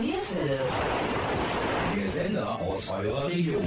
[0.00, 0.58] Nierswelle.
[1.94, 3.62] Der Sender aus eurer Region.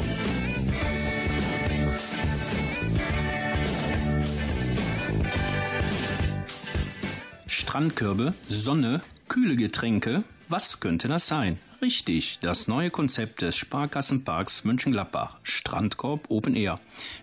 [7.46, 11.60] Strandkörbe, Sonne, kühle Getränke, was könnte das sein?
[11.84, 16.80] Richtig, das neue Konzept des Sparkassenparks Mönchengladbach, Strandkorb Open Air.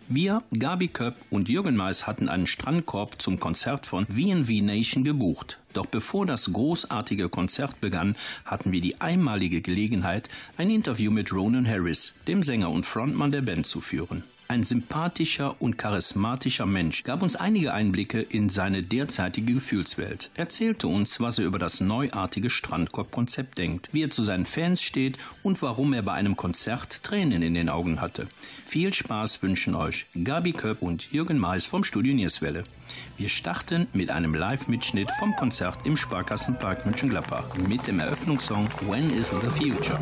[0.06, 5.58] Wir, Gabi Köpp und Jürgen Mais hatten einen Strandkorb zum Konzert von VNV Nation gebucht.
[5.72, 10.28] Doch bevor das großartige Konzert begann, hatten wir die einmalige Gelegenheit,
[10.58, 14.24] ein Interview mit Ronan Harris, dem Sänger und Frontmann der Band, zu führen.
[14.50, 21.20] Ein sympathischer und charismatischer Mensch gab uns einige Einblicke in seine derzeitige Gefühlswelt, erzählte uns,
[21.20, 25.92] was er über das neuartige Strandkorb-Konzept denkt, wie er zu seinen Fans steht und warum
[25.92, 28.26] er bei einem Konzert Tränen in den Augen hatte.
[28.66, 32.64] Viel Spaß wünschen euch Gabi Köpp und Jürgen Mais vom Studio Nierswelle.
[33.18, 39.28] Wir starten mit einem Live-Mitschnitt vom Konzert im Sparkassenpark Mönchengladbach mit dem Eröffnungssong When is
[39.28, 40.00] the Future?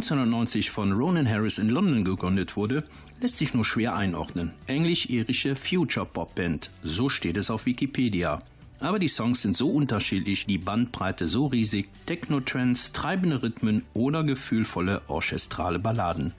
[0.00, 2.84] 1990 von Ronan Harris in London gegründet wurde,
[3.20, 4.54] lässt sich nur schwer einordnen.
[4.66, 8.38] Englisch-irische Future Pop Band, so steht es auf Wikipedia.
[8.80, 15.02] Aber die Songs sind so unterschiedlich, die Bandbreite so riesig, Techno-Trends, treibende Rhythmen oder gefühlvolle
[15.08, 16.32] orchestrale Balladen.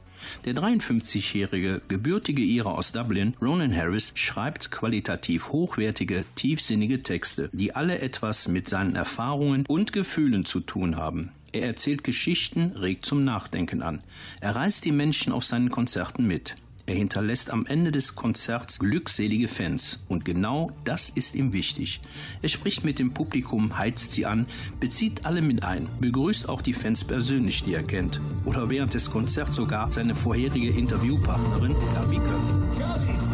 [0.45, 7.99] Der 53-jährige, gebürtige Ire aus Dublin, Ronan Harris, schreibt qualitativ hochwertige, tiefsinnige Texte, die alle
[7.99, 11.31] etwas mit seinen Erfahrungen und Gefühlen zu tun haben.
[11.53, 13.99] Er erzählt Geschichten, regt zum Nachdenken an.
[14.39, 16.55] Er reißt die Menschen auf seinen Konzerten mit.
[16.91, 22.01] Er hinterlässt am Ende des Konzerts glückselige Fans und genau das ist ihm wichtig.
[22.41, 24.45] Er spricht mit dem Publikum, heizt sie an,
[24.81, 29.09] bezieht alle mit ein, begrüßt auch die Fans persönlich, die er kennt oder während des
[29.09, 33.30] Konzerts sogar seine vorherige Interviewpartnerin Gabi Köpp.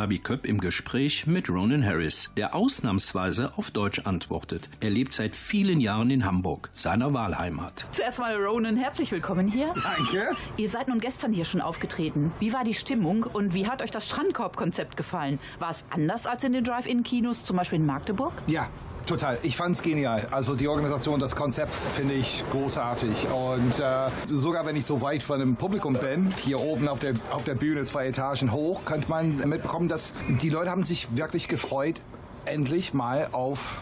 [0.00, 4.66] Gabi Köpp im Gespräch mit Ronan Harris, der ausnahmsweise auf Deutsch antwortet.
[4.80, 7.84] Er lebt seit vielen Jahren in Hamburg, seiner Wahlheimat.
[7.90, 9.74] Zuerst mal Ronan, herzlich willkommen hier.
[9.74, 10.34] Danke.
[10.56, 12.32] Ihr seid nun gestern hier schon aufgetreten.
[12.38, 15.38] Wie war die Stimmung und wie hat euch das Strandkorb-Konzept gefallen?
[15.58, 18.32] War es anders als in den Drive-In-Kinos, zum Beispiel in Magdeburg?
[18.46, 18.70] Ja,
[19.06, 19.38] total.
[19.42, 20.28] Ich fand's genial.
[20.30, 23.26] Also die Organisation, das Konzept finde ich großartig.
[23.28, 27.14] Und äh, sogar wenn ich so weit von dem Publikum bin, hier oben auf der,
[27.30, 31.48] auf der Bühne zwei Etagen hoch, könnte man mitbekommen, dass die Leute haben sich wirklich
[31.48, 32.00] gefreut,
[32.44, 33.78] endlich mal auf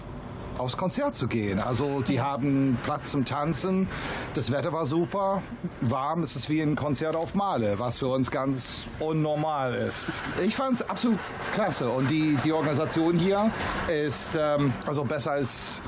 [0.58, 1.58] aufs Konzert zu gehen.
[1.58, 3.88] Also die haben Platz zum Tanzen,
[4.34, 5.43] das Wetter war super,
[5.81, 10.22] warm, es ist wie ein Konzert auf Male, was für uns ganz unnormal ist.
[10.43, 11.19] Ich fand es absolut
[11.52, 13.50] klasse und die, die Organisation hier
[13.88, 15.81] ist ähm, also besser als,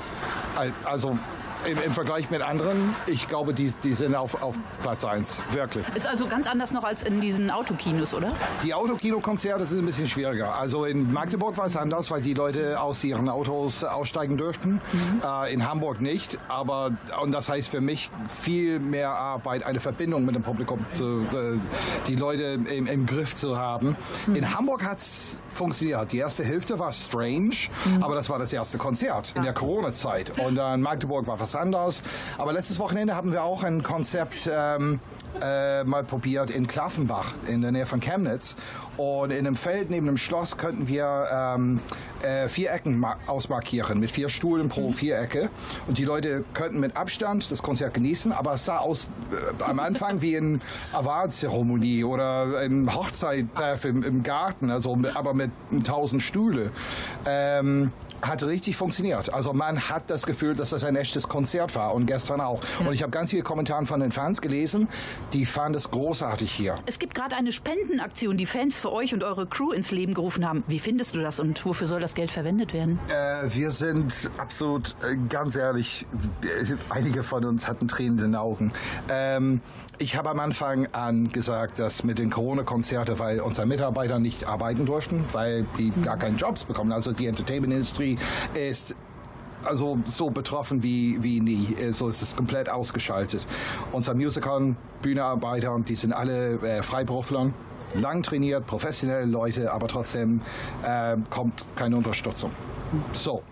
[0.83, 1.17] also
[1.65, 5.85] im, im, Vergleich mit anderen, ich glaube, die, die sind auf, auf Platz 1, wirklich.
[5.95, 8.29] Ist also ganz anders noch als in diesen Autokinos, oder?
[8.63, 10.55] Die Autokino-Konzerte sind ein bisschen schwieriger.
[10.55, 14.81] Also in Magdeburg war es anders, weil die Leute aus ihren Autos aussteigen dürften.
[14.91, 15.21] Mhm.
[15.23, 16.37] Äh, in Hamburg nicht.
[16.47, 16.91] Aber,
[17.21, 18.09] und das heißt für mich
[18.41, 21.59] viel mehr Arbeit, eine Verbindung mit dem Publikum, zu, äh,
[22.07, 23.95] die Leute im, im, Griff zu haben.
[24.27, 24.35] Mhm.
[24.35, 26.11] In Hamburg hat es funktioniert.
[26.11, 27.55] Die erste Hälfte war strange,
[27.85, 28.03] mhm.
[28.03, 30.39] aber das war das erste Konzert in der Corona-Zeit.
[30.39, 32.03] Und dann Magdeburg war was anders.
[32.37, 34.99] Aber letztes Wochenende haben wir auch ein Konzept ähm,
[35.41, 38.55] äh, mal probiert in Klaffenbach in der Nähe von Chemnitz.
[38.97, 41.79] Und in einem Feld neben dem Schloss könnten wir ähm,
[42.23, 44.93] äh, vier Ecken ausmarkieren mit vier Stuhlen pro mhm.
[44.93, 45.49] Vierecke.
[45.87, 49.79] Und die Leute könnten mit Abstand das Konzert genießen, aber es sah aus äh, am
[49.79, 50.59] Anfang wie eine
[50.93, 55.51] Awardzeremonie oder ein Hochzeittreff im, im, Garten, also aber mit
[55.83, 56.71] tausend Stühle.
[57.25, 57.91] Ähm,
[58.21, 59.33] hat richtig funktioniert.
[59.33, 62.61] Also man hat das Gefühl, dass das ein echtes Konzert war und gestern auch.
[62.79, 62.87] Ja.
[62.87, 64.87] Und ich habe ganz viele Kommentare von den Fans gelesen,
[65.33, 66.75] die fanden es großartig hier.
[66.85, 70.47] Es gibt gerade eine Spendenaktion, die Fans für euch und eure Crew ins Leben gerufen
[70.47, 70.63] haben.
[70.67, 72.99] Wie findest du das und wofür soll das Geld verwendet werden?
[73.07, 76.05] Äh, wir sind absolut, äh, ganz ehrlich,
[76.89, 78.73] einige von uns hatten Tränen in den Augen.
[79.09, 79.61] Ähm,
[79.99, 84.87] ich habe am Anfang an gesagt, dass mit den Corona-Konzerten, weil unsere Mitarbeiter nicht arbeiten
[84.87, 86.91] durften, weil die gar keine Jobs bekommen.
[86.91, 88.17] Also die Entertainment-Industrie
[88.55, 88.95] ist
[89.63, 91.75] also so betroffen wie, wie nie.
[91.91, 93.45] So ist es komplett ausgeschaltet.
[93.91, 97.51] Unser Musical, Bühnearbeiter, die sind alle äh, Freiberufler,
[97.93, 100.41] lang trainiert, professionelle Leute, aber trotzdem
[100.83, 102.51] äh, kommt keine Unterstützung.
[103.13, 103.43] So.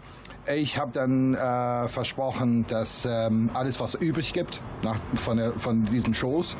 [0.51, 6.15] Ich habe dann äh, versprochen, dass ähm, alles, was übrig gibt nach, von, von diesen
[6.15, 6.57] Shows,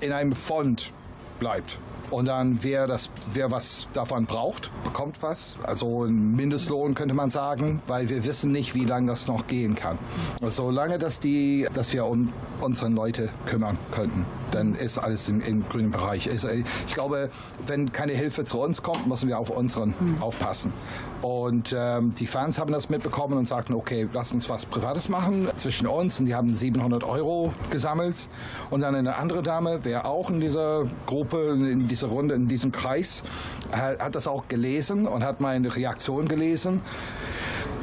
[0.00, 0.92] in einem Fond
[1.38, 1.78] bleibt.
[2.10, 5.56] Und dann, wer, das, wer was davon braucht, bekommt was.
[5.62, 9.74] Also ein Mindestlohn könnte man sagen, weil wir wissen nicht, wie lange das noch gehen
[9.74, 9.98] kann.
[10.42, 12.26] Also solange dass, die, dass wir um
[12.60, 16.26] unseren Leute kümmern könnten, dann ist alles im, im grünen Bereich.
[16.26, 17.30] Äh, ich glaube,
[17.66, 20.22] wenn keine Hilfe zu uns kommt, müssen wir auf unseren mhm.
[20.22, 20.72] aufpassen.
[21.22, 25.48] Und ähm, die Fans haben das mitbekommen und sagten, okay, lass uns was Privates machen
[25.56, 26.18] zwischen uns.
[26.18, 28.26] Und die haben 700 Euro gesammelt.
[28.70, 32.72] Und dann eine andere Dame, wer auch in dieser Gruppe, in dieser Runde, in diesem
[32.72, 33.22] Kreis,
[33.72, 36.80] hat, hat das auch gelesen und hat meine Reaktion gelesen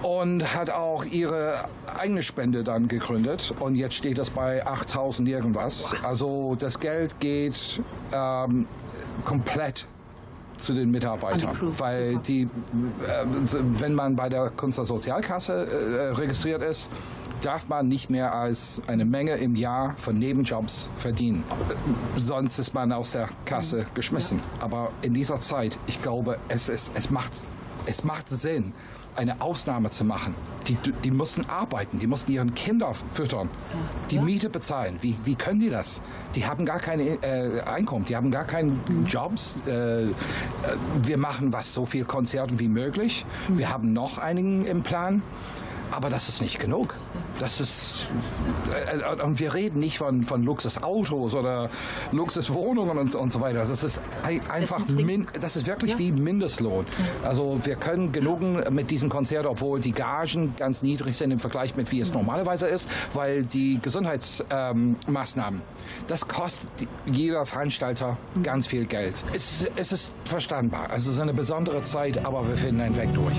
[0.03, 1.65] und hat auch ihre
[1.99, 5.95] eigene Spende dann gegründet und jetzt steht das bei 8000 irgendwas.
[6.03, 7.81] Also das Geld geht
[8.13, 8.67] ähm,
[9.25, 9.87] komplett
[10.57, 12.23] zu den Mitarbeitern, die weil Super.
[12.27, 12.47] die, äh,
[13.79, 16.89] wenn man bei der Künstlersozialkasse äh, registriert ist,
[17.41, 21.43] darf man nicht mehr als eine Menge im Jahr von Nebenjobs verdienen.
[22.17, 24.41] Sonst ist man aus der Kasse geschmissen.
[24.59, 27.31] Aber in dieser Zeit, ich glaube, es, es, es, macht,
[27.85, 28.73] es macht Sinn,
[29.17, 30.35] eine Ausnahme zu machen.
[30.67, 33.49] Die, die mussten arbeiten, die mussten ihren Kinder füttern,
[34.11, 34.21] die ja.
[34.21, 34.97] Miete bezahlen.
[35.01, 36.01] Wie, wie können die das?
[36.35, 39.05] Die haben gar kein äh, Einkommen, die haben gar keinen mhm.
[39.07, 39.57] Jobs.
[39.65, 40.11] Äh, äh,
[41.03, 43.25] wir machen was so viel Konzerten wie möglich.
[43.47, 43.57] Mhm.
[43.57, 45.23] Wir haben noch einigen im Plan.
[45.91, 46.93] Aber das ist nicht genug.
[47.39, 48.07] Das ist,
[48.91, 51.69] äh, und wir reden nicht von, von Luxusautos oder
[52.11, 53.59] Luxuswohnungen und, und so weiter.
[53.59, 55.99] Das ist einfach, min, das ist wirklich ja.
[55.99, 56.85] wie Mindestlohn.
[57.23, 61.75] Also wir können genugen mit diesen Konzerten, obwohl die Gagen ganz niedrig sind im Vergleich
[61.75, 65.65] mit wie es normalerweise ist, weil die Gesundheitsmaßnahmen, ähm,
[66.07, 66.69] das kostet
[67.05, 69.23] jeder Veranstalter ganz viel Geld.
[69.33, 70.89] Es, es ist verstandbar.
[70.89, 73.37] Also es ist eine besondere Zeit, aber wir finden einen Weg durch.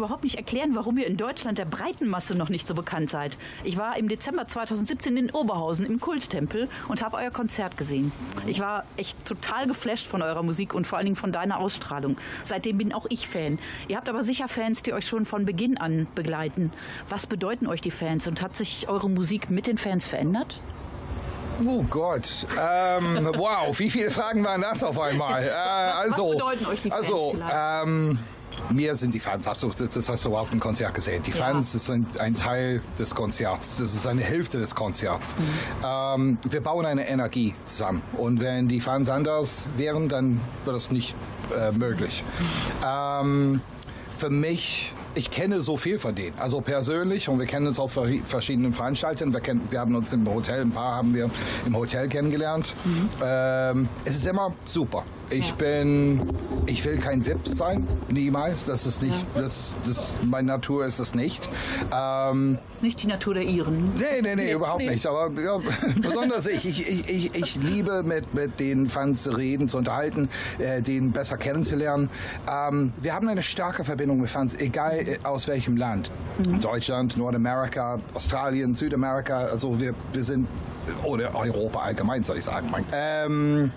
[0.00, 3.36] Überhaupt nicht erklären, warum ihr in Deutschland der breiten Masse noch nicht so bekannt seid.
[3.64, 8.12] Ich war im Dezember 2017 in Oberhausen im Kulttempel und habe euer Konzert gesehen.
[8.46, 12.16] Ich war echt total geflasht von eurer Musik und vor allen Dingen von deiner Ausstrahlung.
[12.42, 13.58] Seitdem bin auch ich Fan.
[13.88, 16.72] Ihr habt aber sicher Fans, die euch schon von Beginn an begleiten.
[17.08, 20.60] Was bedeuten euch die Fans und hat sich eure Musik mit den Fans verändert?
[21.66, 22.46] Oh Gott.
[22.58, 25.44] Ähm, wow, wie viele Fragen waren das auf einmal?
[25.44, 27.54] Äh, also, Was bedeuten euch die Fans Also, vielleicht?
[27.84, 28.18] ähm,
[28.68, 31.22] mir sind die Fans, du, das, hast du auf dem Konzert gesehen.
[31.22, 31.36] Die Ja.
[31.36, 33.78] Fans das sind ein Teil des Konzerts.
[33.78, 35.34] Das ist eine Hälfte des Konzerts.
[35.36, 35.84] Mhm.
[35.84, 38.02] Ähm, wir bauen eine Energie zusammen.
[38.16, 41.14] Und wenn die Fans anders wären, dann wäre das nicht
[41.56, 42.22] äh, möglich.
[42.86, 43.60] Ähm,
[44.18, 46.38] für mich, ich kenne so viel von denen.
[46.38, 49.32] Also persönlich und wir kennen uns auf ver- verschiedenen Veranstaltungen.
[49.32, 51.30] Wir, kennen, wir haben uns im Hotel, ein paar haben wir
[51.66, 52.74] im Hotel kennengelernt.
[53.22, 55.04] Ähm, es ist immer super.
[55.32, 56.28] Ich bin,
[56.66, 58.66] ich will kein VIP sein, niemals.
[58.66, 61.48] Das ist nicht, das, das, meine Natur ist es nicht.
[61.94, 63.92] Ähm, ist nicht die Natur der Iren.
[63.96, 64.90] Nee, nee, nee, Nee, überhaupt nee.
[64.90, 65.06] nicht.
[65.06, 65.60] Aber ja,
[66.02, 66.64] besonders ich.
[66.64, 71.12] Ich, ich, ich, ich liebe mit, mit den Fans zu reden, zu unterhalten, äh, den
[71.12, 72.10] besser kennenzulernen.
[72.50, 76.10] Ähm, wir haben eine starke Verbindung mit Fans, egal äh, aus welchem Land.
[76.60, 79.40] Deutschland, Nordamerika, Australien, Südamerika.
[79.44, 80.48] Also wir, wir sind,
[81.04, 82.68] oder Europa allgemein, soll ich sagen.
[82.92, 83.70] Ähm,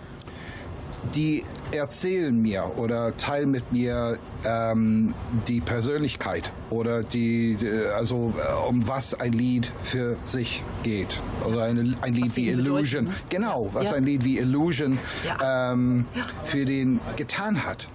[1.15, 5.13] die erzählen mir oder teilen mit mir ähm,
[5.47, 7.57] die Persönlichkeit oder die,
[7.95, 11.19] also äh, um was ein Lied für sich geht.
[11.43, 13.03] Also eine, ein Lied Was wie sie bedeuten, Illusion.
[13.05, 13.11] ne?
[13.29, 13.95] Genau, was Ja.
[13.97, 15.71] ein Lied wie Illusion Ja.
[15.73, 16.05] ähm,
[16.45, 17.87] für den getan hat.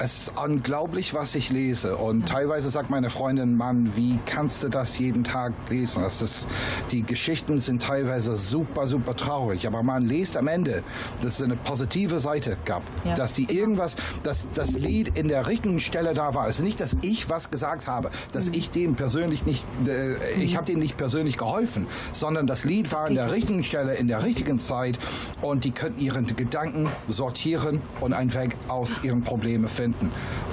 [0.00, 1.96] Es ist unglaublich, was ich lese.
[1.96, 6.02] Und teilweise sagt meine Freundin, Mann, wie kannst du das jeden Tag lesen?
[6.02, 6.48] Das ist,
[6.90, 9.68] die Geschichten sind teilweise super, super traurig.
[9.68, 10.82] Aber man liest am Ende,
[11.22, 12.82] dass es eine positive Seite gab.
[13.04, 13.14] Ja.
[13.14, 16.48] Dass die irgendwas, dass das Lied in der richtigen Stelle da war.
[16.48, 20.56] Es ist nicht, dass ich was gesagt habe, dass ich dem persönlich nicht, äh, ich
[20.56, 24.24] habe denen nicht persönlich geholfen, sondern das Lied war an der richtigen Stelle, in der
[24.24, 24.98] richtigen Zeit
[25.40, 29.83] und die könnten ihren Gedanken sortieren und einen Weg aus ihren Problemen finden.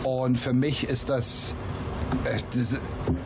[0.04, 1.56] Und für mich ist das,
[2.26, 2.40] äh,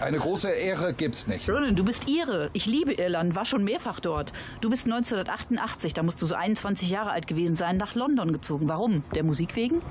[0.04, 1.50] eine große Ehre gibt's nicht.
[1.50, 2.50] Ronan, du bist Ire.
[2.54, 4.34] Ich liebe Irland, war schon mehrfach dort.
[4.62, 8.68] Du bist 1988, da musst du so 21 Jahre alt gewesen sein, nach London gezogen.
[8.68, 9.04] Warum?
[9.14, 9.82] Der Musik wegen?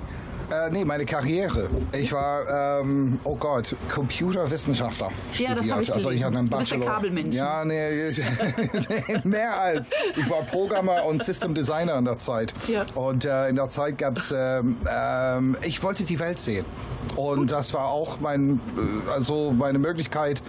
[0.51, 1.69] Äh, nee, meine Karriere.
[1.91, 5.09] Ich war, ähm, oh Gott, Computerwissenschaftler.
[5.37, 5.75] Ja, das studiert.
[5.75, 6.79] hab ich Also ich hatte einen gelesen.
[6.79, 6.93] Du bist Bachelor.
[6.93, 7.35] Kabelmensch.
[7.35, 8.11] Ja, nee,
[9.23, 9.89] mehr als.
[10.15, 12.53] Ich war Programmer und System Designer in der Zeit.
[12.67, 12.85] Ja.
[12.93, 16.65] Und äh, in der Zeit gab's, ähm, ähm, ich wollte die Welt sehen.
[17.15, 20.41] Und das war auch mein, äh, also meine Möglichkeit,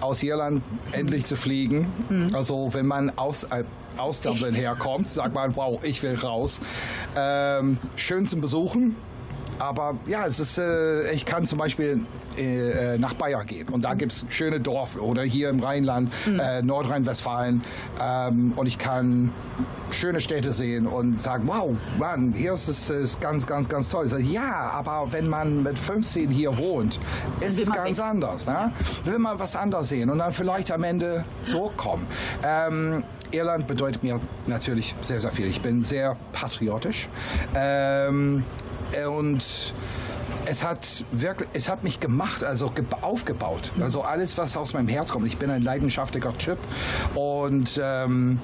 [0.00, 0.62] aus Irland
[0.92, 1.92] endlich zu fliegen.
[2.08, 2.34] Mhm.
[2.34, 3.64] Also wenn man aus, äh,
[3.96, 6.60] aus Dublin herkommt, sagt man, wow, ich will raus.
[7.16, 8.96] Ähm, schön zum Besuchen.
[9.58, 13.82] Aber ja, es ist, äh, ich kann zum Beispiel äh, äh, nach Bayern gehen und
[13.82, 17.62] da gibt's schöne Dorf oder hier im Rheinland, äh, Nordrhein-Westfalen
[18.00, 19.32] ähm, und ich kann
[19.90, 24.06] schöne Städte sehen und sagen, wow, Mann, hier ist es ist ganz, ganz, ganz toll.
[24.06, 27.00] Sage, ja, aber wenn man mit 15 hier wohnt,
[27.40, 28.46] ist es ganz anders.
[28.46, 28.72] Ne?
[29.04, 32.06] Will man was anderes sehen und dann vielleicht am Ende zurückkommen.
[32.44, 35.46] Ähm, Irland bedeutet mir natürlich sehr, sehr viel.
[35.46, 37.08] Ich bin sehr patriotisch.
[37.54, 38.44] Ähm,
[38.92, 39.74] äh, und
[40.46, 43.70] es hat wirklich, es hat mich gemacht, also ge- aufgebaut.
[43.80, 45.26] Also alles, was aus meinem Herz kommt.
[45.26, 46.58] Ich bin ein leidenschaftlicher Typ
[47.14, 48.40] und ähm,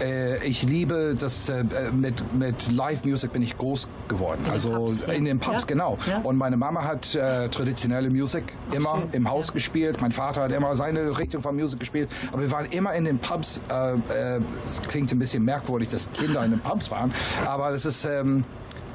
[0.00, 4.42] äh, ich liebe das äh, mit mit Live Music bin ich groß geworden.
[4.44, 5.12] den also Pubs, ja.
[5.12, 5.66] in den Pubs Ja.
[5.66, 5.98] genau.
[6.08, 6.18] Ja.
[6.18, 9.08] Und meine Mama hat äh, traditionelle Musik immer schön.
[9.12, 10.00] im Haus gespielt.
[10.00, 12.08] Mein Vater hat immer seine Richtung von Musik gespielt.
[12.32, 13.60] Aber wir waren immer in den Pubs.
[13.70, 13.94] Äh,
[14.36, 17.12] äh, es klingt ein bisschen merkwürdig, dass Kinder in den Pubs waren,
[17.46, 18.44] aber das ist ähm,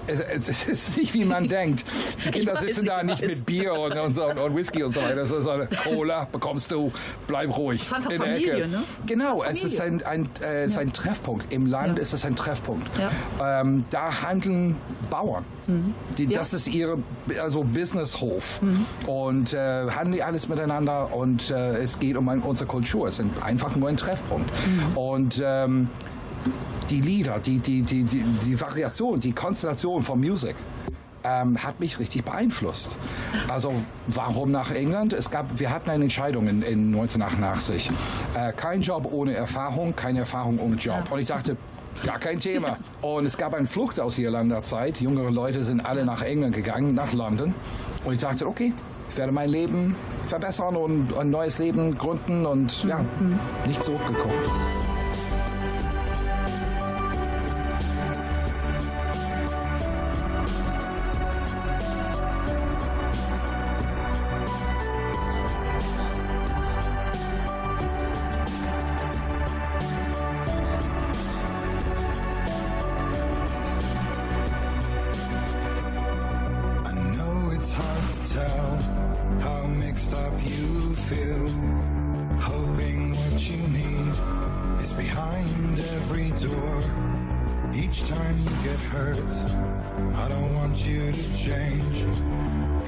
[0.07, 1.85] es, es es ist nicht, wie man denkt.
[2.25, 3.29] Die Kinder weiß, sitzen da ich nicht weiß.
[3.29, 5.15] mit Bier und, und, und, Whisky und so weiter.
[5.15, 6.91] Das ist eine Cola, bekommst du,
[7.27, 7.79] bleib ruhig.
[7.79, 8.67] Das ist einfach in der Familie, Ecke.
[8.69, 8.83] ne?
[9.05, 11.51] Genau, es ist ist ein, ein, äh, es ist ein Treffpunkt.
[11.53, 12.03] Im Land Ja.
[12.03, 12.87] ist es ein Treffpunkt.
[12.99, 13.61] Ja.
[13.61, 14.75] Ähm, da handeln
[15.09, 15.45] Bauern.
[16.17, 16.39] Die, Ja.
[16.39, 16.97] Das ist ihre
[17.41, 18.59] also Businesshof.
[19.07, 19.57] Und äh,
[19.89, 23.07] handeln die alles miteinander und äh, es geht um ein, unsere Kultur.
[23.07, 24.49] Es sind einfach nur ein Treffpunkt.
[24.95, 25.87] Und ähm,
[26.89, 30.55] die Lieder, die, die, die, die, die Variation, die Konstellation von Musik
[31.23, 32.97] ähm, hat mich richtig beeinflusst.
[33.47, 33.73] Also
[34.07, 35.13] warum nach England?
[35.13, 37.89] Es gab, wir hatten eine Entscheidung in, in 1988.
[38.35, 41.11] Äh, kein Job ohne Erfahrung, keine Erfahrung ohne Job.
[41.11, 41.57] Und ich dachte,
[42.03, 42.77] Gar kein Thema.
[43.01, 44.99] Und es gab eine Flucht aus Irlander Zeit.
[44.99, 47.53] Jüngere Leute sind alle nach England gegangen, nach London.
[48.03, 48.73] Und ich dachte, okay,
[49.11, 49.95] ich werde mein Leben
[50.27, 53.05] verbessern und ein neues Leben gründen und ja,
[53.67, 54.49] nicht zurückgeguckt.
[87.93, 89.31] Each time you get hurt,
[90.15, 92.03] I don't want you to change.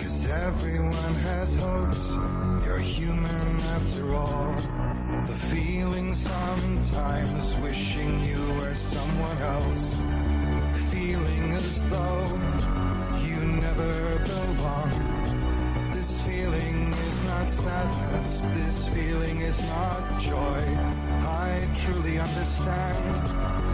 [0.02, 2.16] Cause everyone has hopes,
[2.66, 4.56] you're human after all.
[5.28, 9.96] The feeling sometimes wishing you were someone else.
[10.90, 12.26] Feeling as though
[13.28, 15.92] you never belong.
[15.94, 20.64] This feeling is not sadness, this feeling is not joy.
[21.30, 23.65] I truly understand.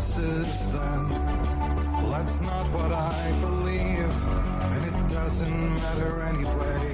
[0.00, 1.10] Blesses them.
[2.00, 4.16] Well, that's not what I believe,
[4.72, 6.84] and it doesn't matter anyway.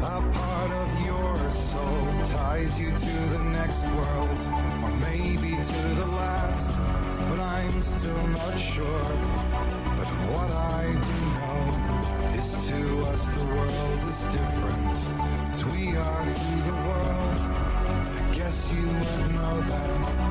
[0.00, 4.40] A part of your soul ties you to the next world,
[4.82, 6.70] or maybe to the last,
[7.28, 9.08] but I'm still not sure.
[9.98, 12.80] But what I do know is to
[13.12, 14.96] us the world is different,
[15.52, 17.38] as we are to the world.
[18.18, 20.21] I guess you would know that.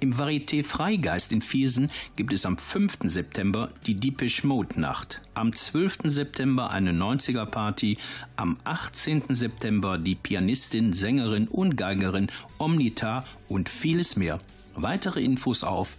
[0.00, 2.98] Im Varieté Freigeist in Viersen gibt es am 5.
[3.04, 5.98] September die Deepish Mode Nacht, am 12.
[6.04, 7.98] September eine 90er Party,
[8.36, 9.24] am 18.
[9.30, 14.38] September die Pianistin, Sängerin und Geigerin Omnita und vieles mehr.
[14.76, 15.96] Weitere Infos auf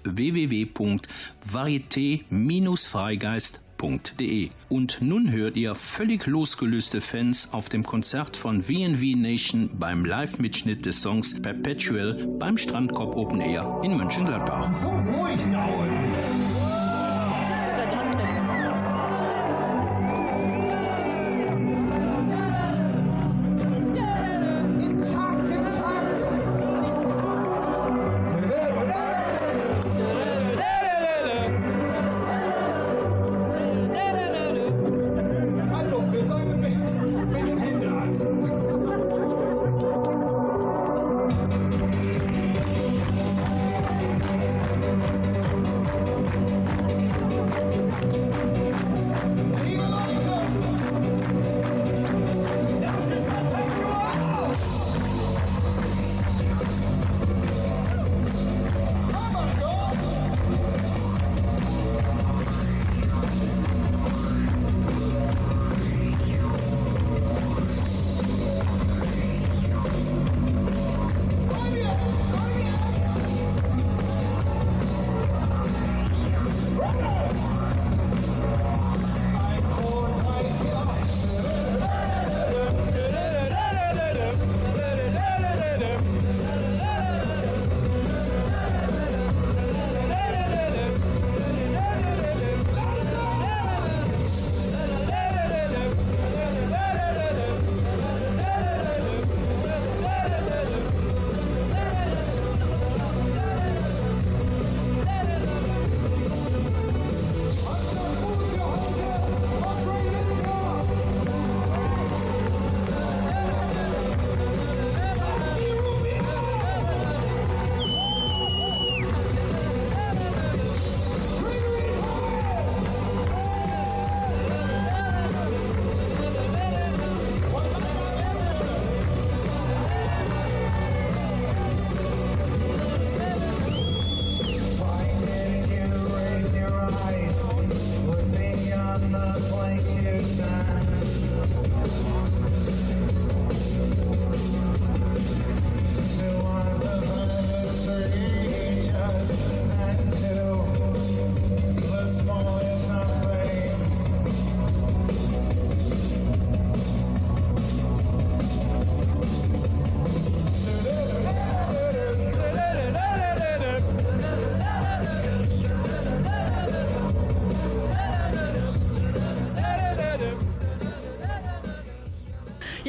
[3.78, 10.06] www.varieté-freigeist.de und nun hört ihr völlig losgelöste Fans auf dem Konzert von V&V Nation beim
[10.06, 14.72] Live-Mitschnitt des Songs Perpetual beim Strandkorb Open Air in Mönchengladbach.
[14.74, 15.66] So ruhig da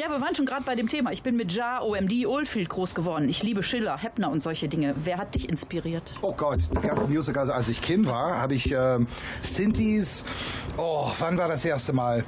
[0.09, 1.11] wir waren schon gerade bei dem Thema.
[1.11, 3.27] Ich bin mit Jar, OMD, Oldfield groß geworden.
[3.29, 4.95] Ich liebe Schiller, Heppner und solche Dinge.
[5.03, 6.03] Wer hat dich inspiriert?
[6.21, 9.07] Oh Gott, die ganze Musik, also als ich Kind war, habe ich ähm,
[9.41, 10.25] Synthes,
[10.77, 12.23] oh, wann war das erste Mal?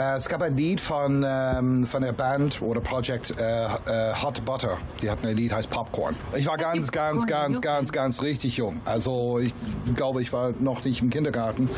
[0.00, 4.42] Äh, es gab ein Lied von, ähm, von der Band oder Project äh, äh, Hot
[4.46, 4.78] Butter.
[5.02, 6.16] Die hatten ein Lied, heißt Popcorn.
[6.34, 8.80] Ich war ganz, ganz, ganz, ganz, ganz richtig jung.
[8.86, 9.52] Also ich
[9.96, 11.68] glaube, ich war noch nicht im Kindergarten.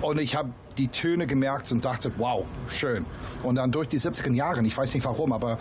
[0.00, 3.04] Und ich habe die Töne gemerkt und dachte, wow, schön.
[3.42, 5.58] Und dann durch die 70er Jahre, ich weiß nicht warum, aber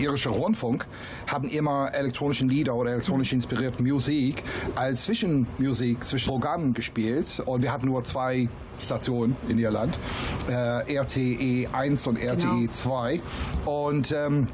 [0.00, 0.86] irische Rundfunk
[1.26, 4.42] haben immer elektronischen Lieder oder elektronisch inspirierte Musik
[4.76, 7.42] als Zwischenmusik zwischen Programmen gespielt.
[7.44, 8.48] Und wir hatten nur zwei
[8.80, 9.98] Stationen in Irland,
[10.48, 13.20] äh, RTE 1 und RTE 2.
[13.64, 14.48] Und ähm,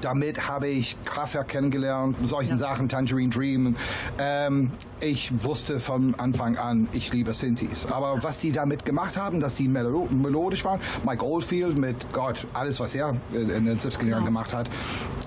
[0.00, 3.76] damit habe ich Kraftwerk kennengelernt, solchen Sachen, Tangerine Dream.
[4.18, 7.86] Ähm, ich wusste von Anfang an, ich liebe Synthes.
[7.90, 12.46] Aber was die damit gemacht haben, dass die melo melodisch waren, Mike Oldfield mit Gott,
[12.52, 14.68] alles, was er in den 70er Jahren gemacht hat.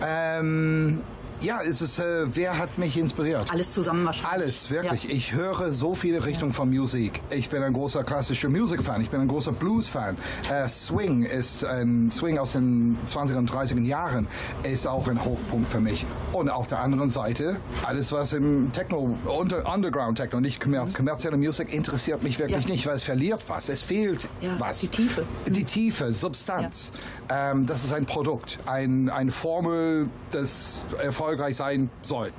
[0.04, 1.00] Ähm,
[1.42, 3.52] ja, es ist, äh, wer hat mich inspiriert?
[3.52, 4.32] Alles zusammen wahrscheinlich.
[4.44, 5.04] Alles, wirklich.
[5.06, 5.10] Ja.
[5.12, 7.22] Ich höre so viele Richtungen von Musik.
[7.32, 9.02] Ich bin ein großer klassischer Musik-Fan.
[9.02, 10.18] Ich bin ein großer Blues-Fan.
[10.52, 14.28] Äh, Swing ist ein Swing aus den 20er und 30er Jahren
[14.64, 16.06] ist auch ein Hochpunkt für mich.
[16.32, 21.74] Und auf der anderen Seite alles, was im Techno, unter, Underground-Techno, nicht kommerz, kommerzielle Musik
[21.74, 22.72] interessiert mich wirklich Ja.
[22.72, 23.70] nicht, weil es verliert was.
[23.70, 24.80] Es fehlt Ja, was.
[24.82, 25.26] die Tiefe.
[25.48, 26.92] Die Tiefe, Substanz.
[27.30, 30.84] Ähm, das ist ein Produkt, ein, eine Formel, das
[31.32, 32.34] erfolgreich sein soll.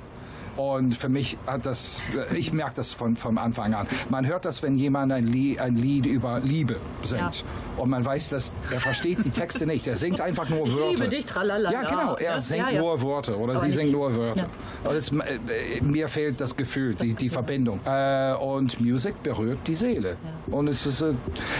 [0.57, 2.03] Und für mich hat das,
[2.35, 3.87] ich merke das von, von Anfang an.
[4.09, 7.43] Man hört das, wenn jemand ein Lied, ein Lied über Liebe singt.
[7.77, 9.87] Und man weiß, dass er versteht die Texte nicht.
[9.87, 10.89] Er singt einfach nur Ich Wörter.
[10.91, 11.71] liebe dich, tralala.
[11.71, 12.15] Ja, genau.
[12.15, 12.79] Er Ja, singt ja, ja.
[12.81, 14.47] nur Worte oder Aber sie singt nur Wörter.
[14.83, 14.89] Ja.
[14.89, 17.79] Und es, äh, mir fehlt das Gefühl, die, die Verbindung.
[17.85, 20.17] Äh, und Musik berührt die Seele.
[20.47, 21.13] Und es ist äh,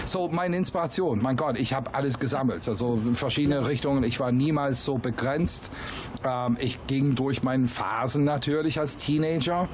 [0.04, 1.20] so meine Inspiration.
[1.20, 2.68] Mein Gott, ich habe alles gesammelt.
[2.68, 4.04] Also in verschiedene Richtungen.
[4.04, 5.72] Ich war niemals so begrenzt.
[6.24, 9.66] Ähm, ich ging durch meine Phasen natürlich als Teenager.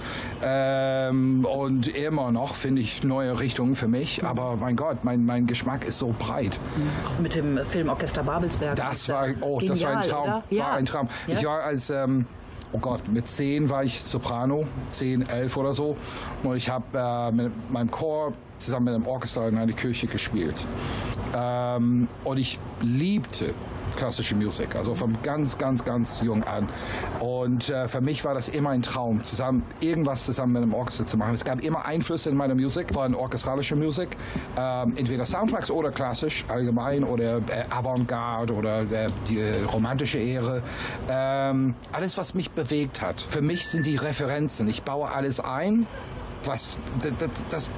[0.42, 4.24] Ähm, und immer noch finde ich neue Richtungen für mich.
[4.24, 6.58] Aber mein Gott, mein, mein Geschmack ist so breit.
[7.06, 8.76] Auch mit dem Filmorchester Babelsberg.
[8.76, 10.42] Das war, oh, das war ein Genial, Traum.
[10.50, 10.64] Ja.
[10.64, 11.08] War ein Traum.
[11.26, 11.34] Ja.
[11.36, 12.26] Ich war als, ähm,
[12.72, 15.96] oh Gott, mit zehn war ich Soprano, zehn, elf oder so.
[16.44, 20.64] Und ich habe äh, mit meinem Chor zusammen mit einem Orchester in einer Kirche gespielt.
[21.34, 23.54] Ähm, und ich liebte
[23.96, 26.68] klassische Musik, also von ganz, ganz, ganz jung an.
[27.20, 31.07] Und äh, für mich war das immer ein Traum, zusammen irgendwas zusammen mit einem Orchester
[31.07, 31.35] zu machen.
[31.35, 34.16] Es gab immer Einflüsse in meiner Musik von orchestralischer Musik,
[34.59, 40.62] ähm, entweder Soundtracks oder klassisch allgemein oder äh, Avantgarde oder äh, die äh, romantische Ehre.
[41.09, 43.20] Ähm, alles, was mich bewegt hat.
[43.20, 44.68] Für mich sind die Referenzen.
[44.68, 45.87] Ich baue alles ein.
[46.44, 47.70] Was, das, das,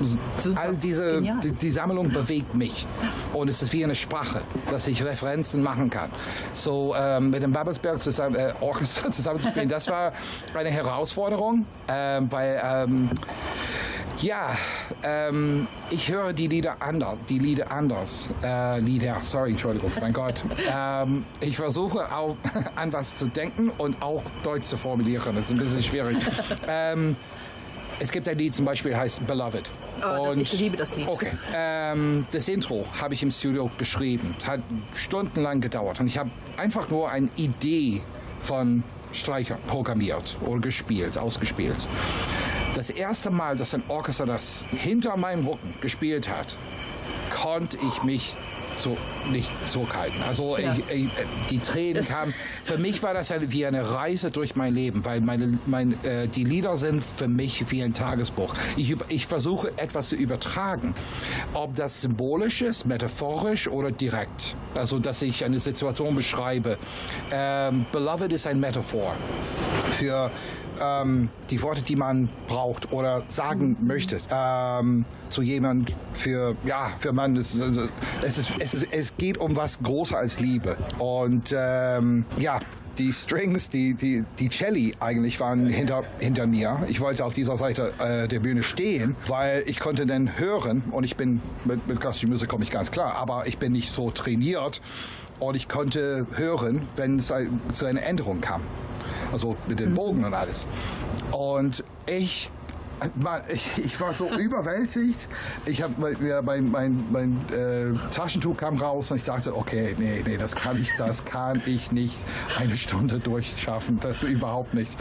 [0.55, 2.87] all diese, die, die Sammlung bewegt mich.
[3.33, 6.11] Und es ist wie eine Sprache, dass ich Referenzen machen kann.
[6.53, 10.13] So ähm, mit dem Babelsberg zusammen, äh, Orchester zusammenzuspielen, das war
[10.55, 13.11] eine Herausforderung, ähm, weil ähm,
[14.23, 14.57] ja,
[15.03, 20.45] ähm, ich höre die Lieder anders, die Lieder anders, äh, Lieder, sorry, Entschuldigung, mein Gott.
[20.71, 22.37] Ähm, ich versuche auch
[22.77, 25.35] an was zu denken und auch Deutsch zu formulieren.
[25.35, 26.19] Das ist ein bisschen schwierig.
[26.69, 27.17] ähm,
[28.03, 29.65] es gibt ein Lied zum Beispiel, heißt Beloved.
[29.99, 31.09] Oh, das- ich liebe das Lied.
[31.09, 31.31] Okay.
[31.55, 34.35] Ähm, das Intro habe ich im Studio geschrieben.
[34.47, 34.61] Hat
[34.95, 36.01] stundenlang gedauert.
[36.01, 38.03] Und ich habe einfach nur eine Idee
[38.43, 41.87] von Streicher programmiert oder gespielt, ausgespielt.
[42.75, 46.57] Das erste Mal, dass ein Orchester das hinter meinem Rücken gespielt hat,
[47.31, 48.35] konnte ich mich
[48.79, 48.97] so
[49.31, 50.23] nicht zurückhalten.
[50.27, 50.73] Also Ja.
[50.89, 51.11] ich, ich,
[51.51, 52.35] die Tränen Das- kamen.
[52.65, 56.29] Für mich war das eine, wie eine Reise durch mein Leben, weil meine, mein, äh,
[56.29, 58.55] die Lieder sind für mich wie ein Tagesbuch.
[58.77, 60.95] Ich, ich versuche etwas zu übertragen,
[61.55, 64.55] ob das symbolisch ist, metaphorisch oder direkt.
[64.75, 66.79] Also dass ich eine Situation beschreibe.
[67.33, 69.15] Ähm, Beloved ist ein Metaphor
[69.99, 70.31] für
[70.81, 77.13] ähm, die Worte, die man braucht oder sagen möchte ähm, zu jemand für ja für
[77.13, 80.77] man es, es, ist, es, ist, es geht um was größer als Liebe.
[80.99, 82.61] Und ähm, ja
[82.99, 86.79] die Strings, die, die, die Celli eigentlich waren hinter, hinter mir.
[86.89, 91.05] Ich wollte auf dieser Seite äh, der Bühne stehen, weil ich konnte dann hören und
[91.05, 94.11] ich bin, mit, mit Classical Music komme ich ganz klar, aber ich bin nicht so
[94.11, 94.81] trainiert
[95.41, 98.61] und ich konnte hören, wenn es ein- zu einer Änderung kam.
[99.33, 100.67] Also mit den Bogen und alles.
[101.33, 102.51] Und ich
[103.49, 105.29] ich, ich war so überwältigt.
[105.67, 110.37] Ich habe mein, mein, mein äh, Taschentuch kam raus und ich dachte, okay, nee, nee,
[110.37, 112.25] das kann ich, das kann ich nicht
[112.59, 113.99] eine Stunde durchschaffen.
[114.01, 114.97] Das überhaupt nicht.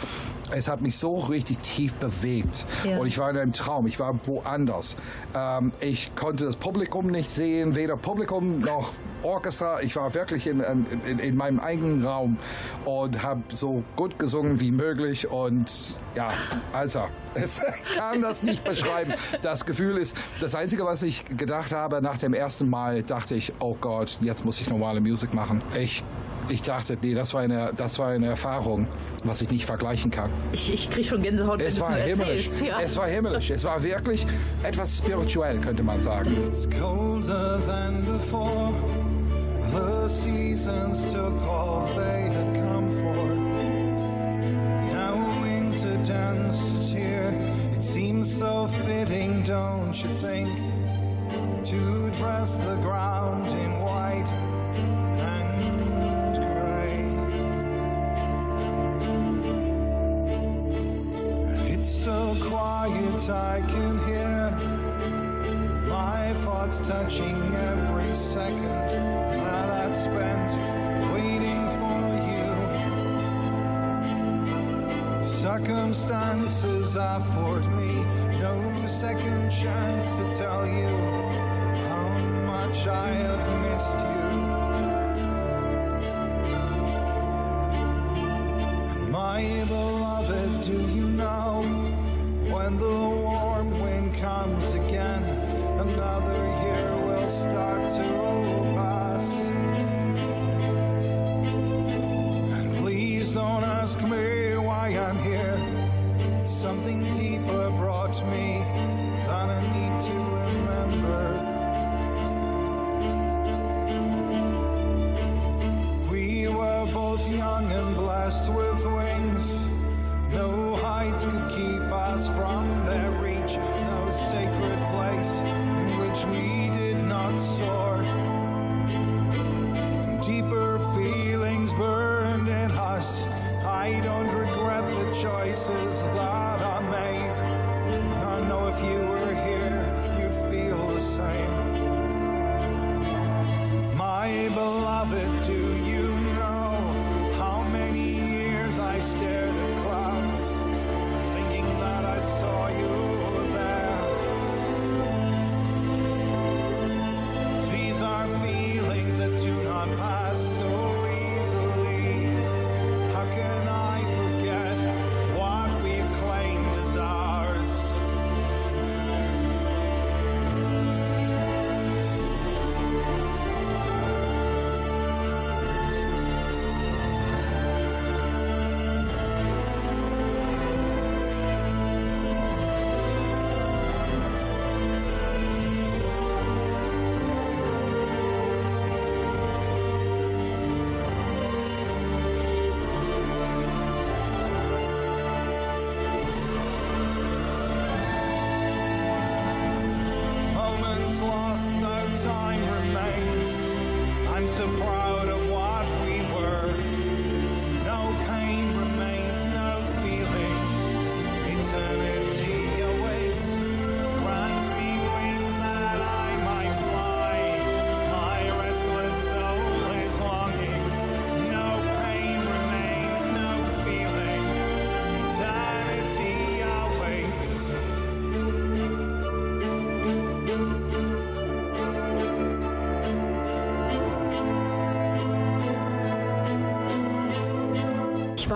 [0.51, 2.65] Es hat mich so richtig tief bewegt.
[2.83, 2.97] Ja.
[2.97, 4.97] Und ich war in einem Traum, ich war woanders.
[5.35, 9.83] Ähm, ich konnte das Publikum nicht sehen, weder Publikum noch Orchester.
[9.83, 12.37] Ich war wirklich in, in, in meinem eigenen Raum
[12.85, 15.29] und habe so gut gesungen wie möglich.
[15.29, 16.33] Und ja,
[16.73, 17.61] Alter, es
[17.95, 19.13] kann das nicht beschreiben.
[19.41, 23.53] Das Gefühl ist, das Einzige, was ich gedacht habe nach dem ersten Mal, dachte ich,
[23.59, 25.61] oh Gott, jetzt muss ich normale Musik machen.
[25.77, 26.03] Ich
[26.49, 28.88] ich dachte, nee, das war eine, das war eine Erfahrung,
[29.23, 30.30] was ich nicht vergleichen kann.
[30.51, 32.47] Ich, ich kriege schon Gänsehaut, wenn Es es war himmlisch.
[32.51, 32.62] erzählst.
[32.62, 32.82] Ja.
[32.82, 33.49] Es war himmlisch.
[33.49, 34.25] Es war wirklich
[34.63, 36.36] etwas spirituell, könnte man sagen.
[36.47, 38.73] It's colder than before.
[39.71, 43.25] The seasons took all they had come for.
[44.93, 47.34] Now winter dances here.
[47.73, 50.49] It seems so fitting, don't you think?
[51.65, 54.27] To dress the ground in white
[61.81, 64.51] It's so quiet I can hear
[65.89, 68.87] my thoughts touching every second
[69.41, 70.51] that I'd spent
[71.11, 72.49] waiting for you.
[75.23, 78.05] Circumstances afford me
[78.39, 81.20] no second chance to tell you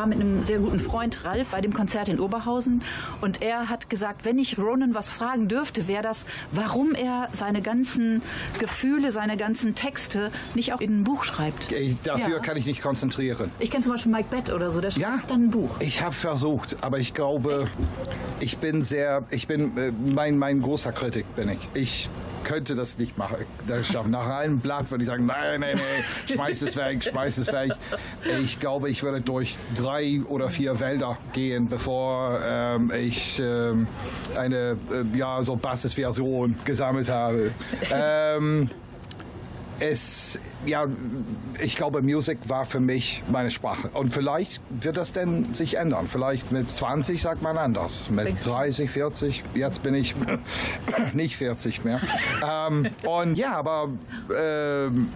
[0.05, 2.83] war mit einem sehr guten Freund Ralf bei dem Konzert in Oberhausen
[3.21, 7.63] und er hat gesagt, wenn ich Ronan was fragen dürfte, wäre das, warum er seine
[7.63, 8.21] ganzen
[8.59, 11.71] Gefühle, seine ganzen Texte nicht auch in ein Buch schreibt.
[11.71, 12.39] Ich, dafür Ja.
[12.39, 13.49] kann ich nicht konzentrieren.
[13.57, 15.19] Ich kenne zum Beispiel Mike Bett oder so, der schreibt Ja.
[15.27, 15.79] dann ein Buch.
[15.79, 17.67] Ich habe versucht, aber ich glaube,
[18.39, 21.67] ich bin sehr, ich bin, äh, mein, mein großer Kritik bin ich.
[21.73, 22.09] Ich
[22.45, 23.37] könnte das nicht machen.
[23.67, 24.11] Das schaffen.
[24.11, 27.73] Nach einem Blatt würde ich sagen, nein, nein, nein, schmeiß es weg, schmeiß es weg.
[28.41, 33.87] Ich glaube, ich würde durch drei oder vier Wälder gehen, bevor ähm, ich ähm,
[34.37, 37.51] eine, äh, ja, so Basisversion gesammelt habe.
[37.91, 38.69] ähm,
[39.79, 40.85] es ja,
[41.61, 43.89] ich glaube, Musik war für mich meine Sprache.
[43.93, 46.07] Und vielleicht wird das denn sich ändern.
[46.07, 48.09] Vielleicht mit 20 sagt man anders.
[48.09, 50.15] Mit 30, 40, jetzt bin ich
[51.13, 51.99] nicht 40 mehr.
[52.47, 53.89] ähm, und ja, aber
[54.35, 55.09] ähm,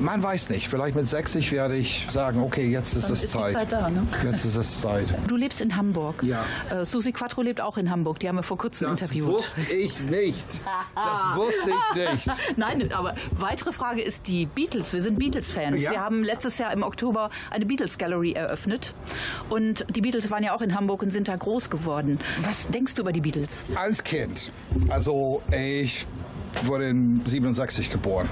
[0.00, 0.68] man weiß nicht.
[0.68, 3.52] Vielleicht mit 60 werde ich sagen, okay, jetzt ist Dann es ist Zeit.
[3.52, 4.06] Zeit da, ne?
[4.24, 5.06] Jetzt ist es Zeit.
[5.28, 6.22] Du lebst in Hamburg.
[6.22, 6.44] Ja.
[6.70, 8.18] Äh, Susi Quattro lebt auch in Hamburg.
[8.20, 9.26] Die haben wir vor kurzem interviewt.
[9.28, 10.46] wusste ich nicht.
[10.94, 12.30] Das wusste ich nicht.
[12.56, 14.83] Nein, aber weitere Frage ist die Beatles.
[14.92, 15.82] Wir sind Beatles-Fans.
[15.82, 15.92] Ja.
[15.92, 18.94] Wir haben letztes Jahr im Oktober eine Beatles Gallery eröffnet.
[19.48, 22.20] Und die Beatles waren ja auch in Hamburg und sind da groß geworden.
[22.42, 23.64] Was denkst du über die Beatles?
[23.74, 24.50] Als Kind.
[24.88, 26.06] Also ich
[26.62, 28.28] wurde in 67 geboren.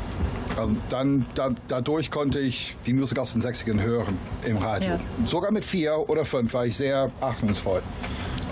[0.57, 4.91] Also dann, da, dadurch konnte ich die Musik aus den 60ern hören im Radio.
[4.91, 5.01] Ja.
[5.27, 7.83] Sogar mit vier oder fünf war ich sehr achtungsvoll.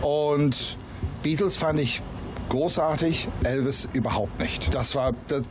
[0.00, 0.76] Und
[1.22, 2.00] Beatles fand ich
[2.50, 4.74] großartig, Elvis überhaupt nicht.
[4.74, 5.42] Das war, das,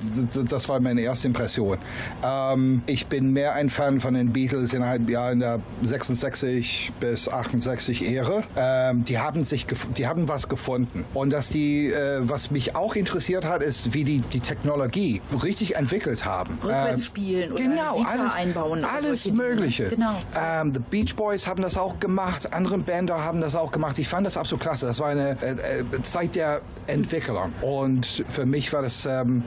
[0.48, 1.80] das war meine erste Impression.
[2.24, 7.28] Ähm, ich bin mehr ein Fan von den Beatles innerhalb ja, in der 66 bis
[7.28, 8.44] 68 Ära.
[8.56, 9.66] Ähm, die haben sich,
[9.98, 11.06] die haben was gefunden.
[11.14, 15.76] Und dass die, äh, was mich auch interessiert hat, ist, wie die die Technologie richtig
[15.76, 16.60] entwickelt haben.
[16.64, 19.26] Rückwärts Ähm, spielen oder genau, Sita alles, einbauen Alles.
[19.32, 19.90] Mögliche.
[19.90, 20.18] Genau.
[20.38, 23.98] Ähm, The Beach Boys haben das auch gemacht, andere Bänder haben das auch gemacht.
[24.00, 24.86] Ich fand das absolut klasse.
[24.86, 27.50] Das war eine äh, äh, Zeit der Entwickler.
[27.62, 29.06] Und für mich war das.
[29.06, 29.44] Ähm,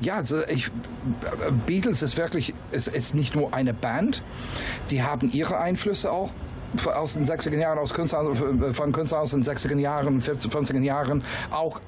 [0.00, 0.70] ja, ich,
[1.64, 4.20] Beatles ist wirklich, ist, ist nicht nur eine Band,
[4.90, 6.30] die haben ihre Einflüsse auch
[6.86, 8.34] aus den 60er Jahren, aus Künstler,
[8.72, 11.80] von Künstlern aus den 60er Jahren, 50er Jahren auch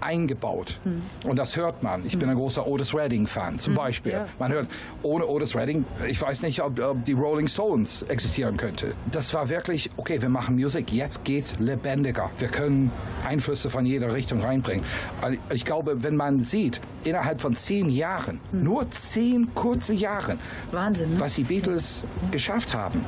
[0.00, 0.78] eingebaut.
[1.24, 2.04] Und das hört man.
[2.06, 4.12] Ich bin ein großer Otis Redding-Fan zum Beispiel.
[4.12, 4.26] ja.
[4.38, 4.68] Man hört,
[5.02, 8.92] ohne Otis Redding, ich weiß nicht, ob, ob die Rolling Stones existieren könnte.
[9.10, 12.30] Das war wirklich, okay, wir machen Musik, jetzt geht's lebendiger.
[12.38, 12.90] Wir können
[13.26, 14.84] Einflüsse von jeder Richtung reinbringen.
[15.20, 20.38] Also Ich glaube, wenn man sieht, innerhalb von zehn Jahren, nur zehn kurze Jahren,
[20.72, 21.20] Wahnsinn, ne?
[21.20, 23.04] was die Beatles geschafft haben.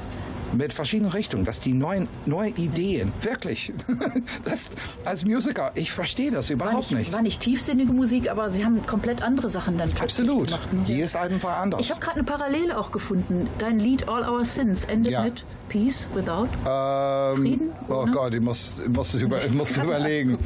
[0.53, 3.72] Mit verschiedenen Richtungen, dass die neuen neue Ideen, wirklich,
[4.44, 4.66] das,
[5.05, 7.12] als Musiker, ich verstehe das War überhaupt nicht, nicht.
[7.12, 10.48] war nicht tiefsinnige Musik, aber sie haben komplett andere Sachen dann Absolut.
[10.48, 10.72] gemacht.
[10.72, 10.80] ne?
[10.86, 11.80] Jedes Album war anders.
[11.80, 13.48] Ich habe gerade eine Parallele auch gefunden.
[13.59, 15.22] Dein Lied All Our Sins endet Ja.
[15.24, 16.48] mit Peace Without.
[16.66, 18.12] Ähm, Frieden, Oh ne?
[18.12, 20.38] Gott, ich muss, ich muss, es über, ich muss überlegen.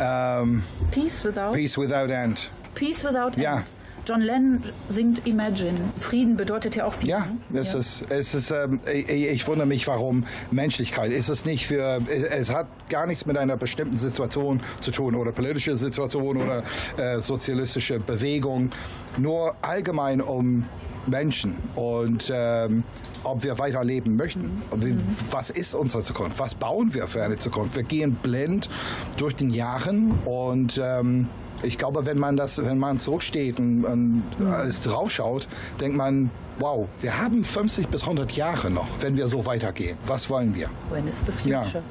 [0.00, 1.52] Ähm, Peace Without.
[1.52, 2.50] Peace Without End.
[2.74, 3.62] Peace Without Ja.
[4.06, 5.92] John Lennon singt Imagine.
[6.00, 7.10] Frieden bedeutet ja auch Frieden.
[7.10, 11.12] Ja, es ist, es ist, ähm, ich, ich wundere mich, warum Menschlichkeit.
[11.12, 15.30] Ist es nicht für, es hat gar nichts mit einer bestimmten Situation zu tun oder
[15.30, 16.64] politische Situation oder
[16.96, 18.72] äh, sozialistische Bewegung,
[19.16, 20.64] nur allgemein um
[21.06, 22.84] Menschen und ähm,
[23.24, 24.62] ob wir weiterleben möchten.
[24.74, 24.96] Wir,
[25.30, 26.38] was ist unsere Zukunft?
[26.38, 27.76] Was bauen wir für eine Zukunft?
[27.76, 28.68] Wir gehen blind
[29.16, 31.28] durch den Jahren und ähm,
[31.62, 35.48] ich glaube, wenn man das, wenn man zurücksteht und, und alles draufschaut,
[35.80, 39.96] denkt man, wow, wir haben 50 bis 100 Jahre noch, wenn wir so weitergehen.
[40.06, 40.68] Was wollen wir?
[40.90, 41.82] When is the Ja, future?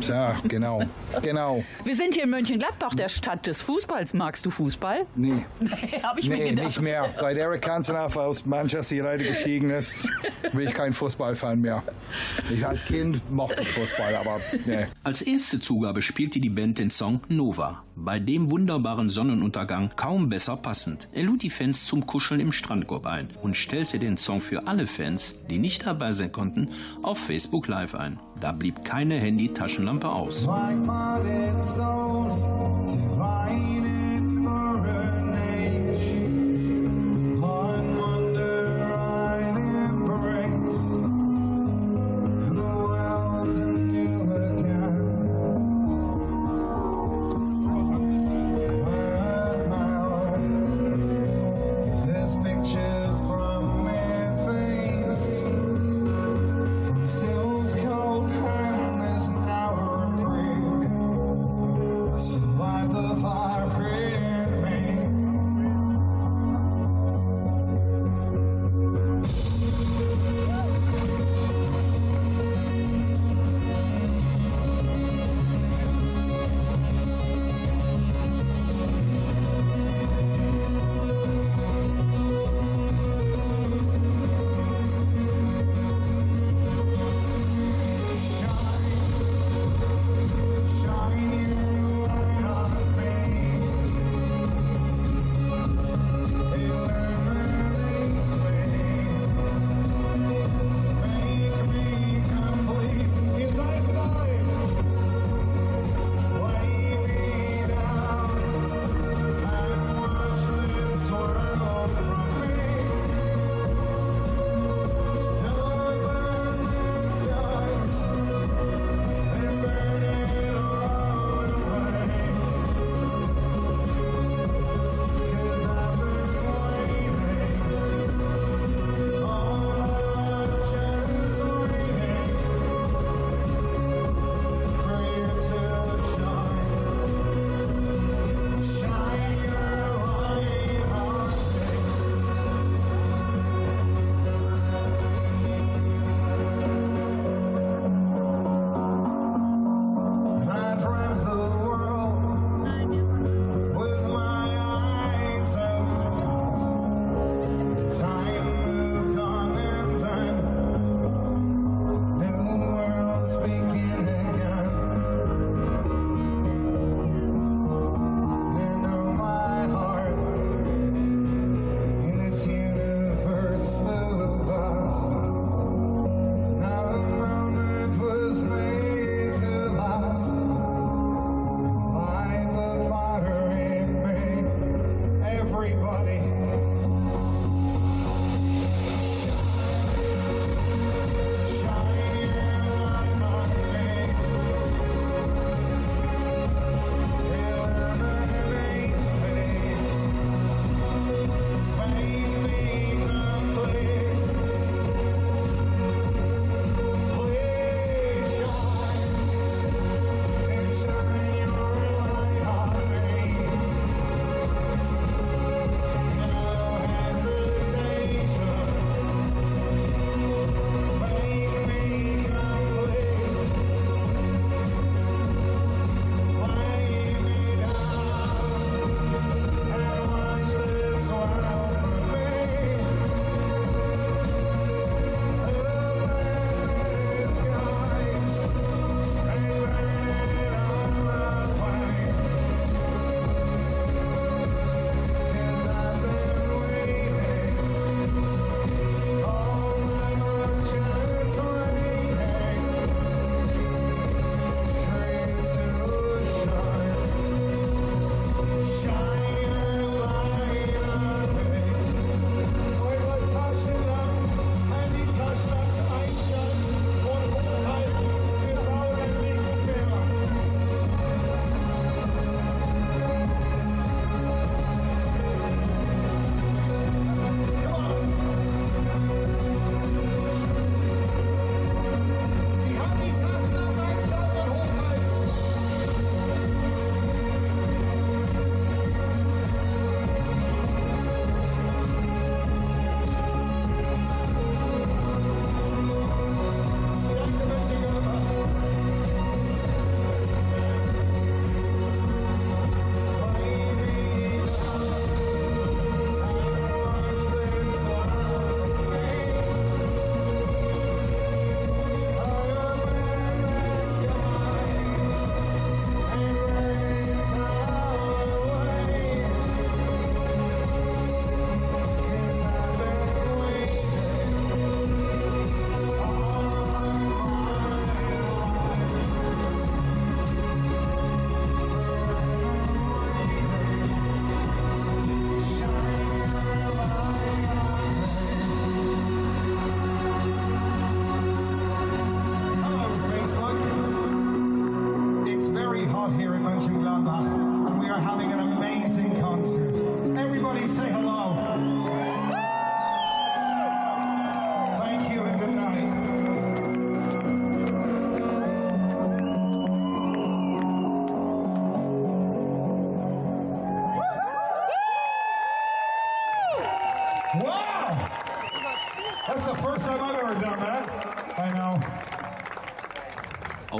[0.08, 0.82] ja genau,
[1.22, 1.64] genau.
[1.84, 4.14] Wir sind hier in Mönchengladbach, der Stadt des Fußballs.
[4.14, 5.06] Magst du Fußball?
[5.16, 5.44] Nee,
[6.02, 6.66] Habe ich mir nee, gedacht.
[6.66, 7.08] nicht mehr.
[7.14, 10.08] Seit Eric Cantona aus Manchester United gestiegen ist,
[10.52, 11.82] bin ich kein Fußballfan mehr.
[12.50, 14.86] Ich als Kind mochte ich Fußball, aber nee.
[15.04, 17.82] Als erste Zugabe spielte die Band den Song Nova.
[17.96, 21.08] Bei dem wunderbaren Sonnenuntergang kaum besser passend.
[21.12, 24.86] Er lud die Fans zum Kuscheln im Strandkorb ein und stellte den Song für alle
[24.86, 26.68] Fans, die nicht dabei sein konnten,
[27.02, 28.18] auf Facebook Live ein.
[28.40, 30.46] Da blieb keine Handy-Taschenlampe aus.
[30.46, 31.60] Like-minded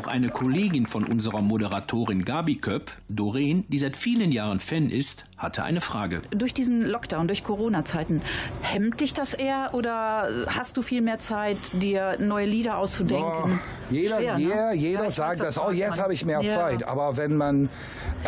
[0.09, 5.63] eine Kollegin von unserer Moderatorin Gabi Köpp, Doreen, die seit vielen Jahren Fan ist, hatte
[5.63, 6.23] eine Frage.
[6.31, 8.23] Durch diesen Lockdown, durch Corona-Zeiten,
[8.63, 13.25] hemmt dich das eher oder hast du viel mehr Zeit, dir neue Lieder auszudenken?
[13.53, 13.59] Boah,
[13.91, 14.41] jeder, Schwer, ne?
[14.43, 16.01] jeder, jeder Ja, sagt weiß, das, das oh, jetzt man.
[16.01, 16.55] habe ich mehr Ja.
[16.55, 16.83] Zeit.
[16.85, 17.69] Aber wenn man,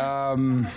[0.01, 0.67] ähm,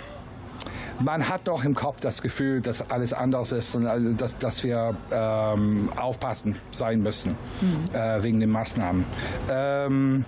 [0.99, 3.85] man hat doch im Kopf das Gefühl, dass alles anders ist und
[4.17, 7.95] dass, dass wir ähm, aufpassen sein müssen Mhm.
[7.95, 9.05] äh, wegen den Maßnahmen.
[9.49, 10.25] Ähm,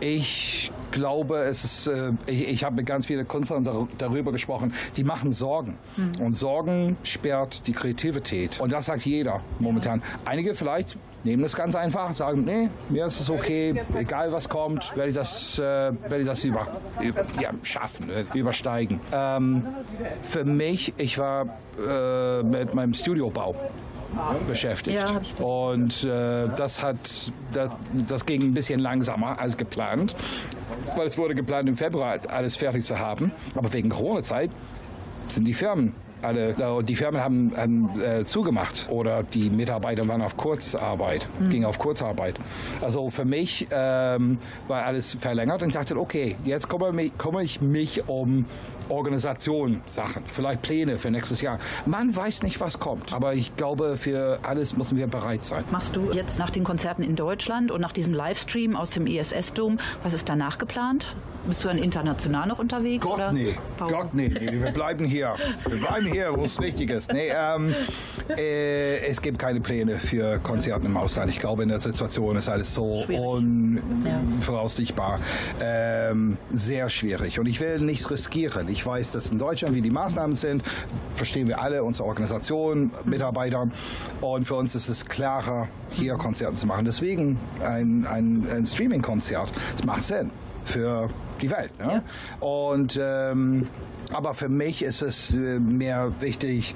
[0.00, 4.72] ich glaube, es ist, äh, ich, ich habe mit ganz vielen Künstlern dar darüber gesprochen,
[4.96, 5.78] die machen Sorgen.
[5.96, 6.24] Mhm.
[6.24, 8.60] Und Sorgen sperrt die Kreativität.
[8.60, 10.02] Und das sagt jeder momentan.
[10.24, 14.96] Einige vielleicht nehmen das ganz einfach, sagen, nee, mir ist es okay, egal was kommt,
[14.96, 16.68] werde ich das, äh, werde ich das über,
[17.00, 19.00] über, ja, schaffen, äh, übersteigen.
[19.12, 19.62] Ähm,
[20.22, 23.54] für mich, ich war äh, mit meinem Studiobau
[24.46, 24.98] beschäftigt.
[24.98, 25.20] Ja.
[25.44, 27.70] Und äh, das hat das,
[28.08, 30.16] das ging ein bisschen langsamer als geplant,
[30.96, 34.50] weil es wurde geplant im Februar alles fertig zu haben, aber wegen Corona-Zeit
[35.28, 40.36] sind die Firmen alle, die Firmen haben, haben äh, zugemacht oder die Mitarbeiter waren auf
[40.36, 42.36] Kurzarbeit, gingen auf Kurzarbeit.
[42.80, 47.42] Also für mich ähm, war alles verlängert und ich dachte, okay, jetzt kümmere, mich, kümmere
[47.42, 48.44] ich mich um
[48.88, 51.58] Organisation, Sachen, vielleicht Pläne für nächstes Jahr.
[51.86, 55.64] Man weiß nicht, was kommt, aber ich glaube, für alles müssen wir bereit sein.
[55.70, 59.78] Machst du jetzt nach den Konzerten in Deutschland und nach diesem Livestream aus dem ISS-Dom,
[60.02, 61.14] was ist danach geplant?
[61.46, 63.06] Bist du dann international noch unterwegs?
[63.06, 63.32] Gott, oder?
[63.32, 63.54] nee.
[63.78, 63.94] Pause?
[63.94, 64.52] Gott, nee, nee.
[64.52, 65.34] Wir bleiben hier.
[65.66, 67.12] Wir bleiben hier, wo es richtig ist.
[67.12, 67.74] Nee, ähm,
[68.36, 71.30] äh, es gibt keine Pläne für Konzerte im Ausland.
[71.30, 73.20] Ich glaube, in der Situation ist alles so Schwierig.
[74.04, 74.18] Ja.
[74.18, 75.20] unvoraussichtbar.
[75.60, 77.38] Ähm, sehr schwierig.
[77.38, 78.68] Und ich will nichts riskieren.
[78.68, 80.62] Ich weiß, dass in Deutschland, wie die Maßnahmen sind,
[81.16, 83.68] verstehen wir alle, unsere Organisation, Mitarbeiter.
[84.20, 86.84] Und für uns ist es klarer, hier Konzerte zu machen.
[86.84, 89.52] Deswegen ein, ein, ein Streaming-Konzert.
[89.76, 90.30] Das macht Sinn
[90.68, 91.10] für
[91.40, 91.78] die Welt.
[91.78, 92.02] Ne?
[92.40, 93.66] Und ähm,
[94.12, 96.74] aber für mich ist es äh, mehr wichtig,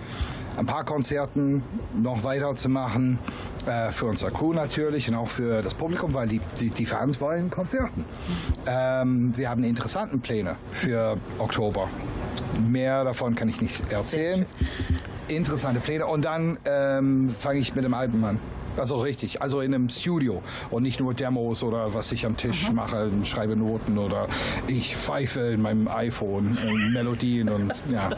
[0.57, 1.63] ein paar Konzerten
[1.95, 3.19] noch weiterzumachen.
[3.67, 7.21] Äh, für unser Crew natürlich und auch für das Publikum, weil die, die, die Fans
[7.21, 8.05] wollen Konzerten.
[8.67, 11.89] Ähm, wir haben interessante Pläne für Oktober.
[12.69, 14.47] Mehr davon kann ich nicht erzählen.
[15.29, 16.07] Interessante Pläne.
[16.07, 18.41] Und dann ähm, fange ich mit dem Album an.
[18.77, 22.71] Also richtig, also in einem Studio und nicht nur Demos oder was ich am Tisch
[22.73, 24.29] mache, schreibe Noten oder
[24.67, 28.11] ich pfeife in meinem iPhone und Melodien und ja,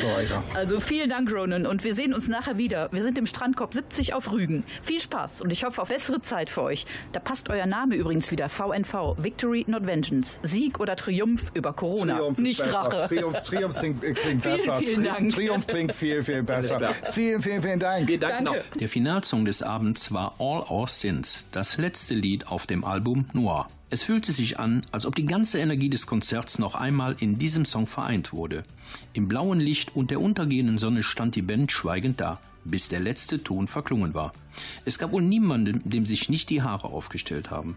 [0.00, 0.42] so weiter.
[0.54, 1.66] Also vielen Dank, Ronan.
[1.66, 2.88] Und wir sehen uns nachher wieder.
[2.92, 4.64] Wir sind im Strandkorb 70 auf Rügen.
[4.82, 6.86] Viel Spaß und ich hoffe auf bessere Zeit für euch.
[7.12, 8.48] Da passt euer Name übrigens wieder.
[8.48, 9.16] VNV.
[9.18, 10.38] Victory, not Vengeance.
[10.42, 12.18] Sieg oder Triumph über Corona.
[12.28, 12.72] ist Nicht besser.
[12.72, 13.08] Rache.
[13.08, 14.78] Triumph, Triumph klingt, klingt Vielen, besser.
[14.78, 15.32] vielen Tri- Dank.
[15.34, 16.80] Triumph klingt viel, viel besser.
[17.12, 18.08] Vielen, vielen, vielen Dank.
[18.08, 18.60] Wir danken Danke.
[18.60, 18.78] auch.
[18.78, 23.66] Der Finalsong des Abends war All Our Sins, das letzte Lied auf dem Album Noir.
[23.90, 27.64] Es fühlte sich an, als ob die ganze Energie des Konzerts noch einmal in diesem
[27.64, 28.62] Song vereint wurde.
[29.12, 33.42] Im blauen Licht und der untergehenden Sonne stand die Band schweigend da, bis der letzte
[33.42, 34.32] Ton verklungen war.
[34.84, 37.76] Es gab wohl niemanden, dem sich nicht die Haare aufgestellt haben.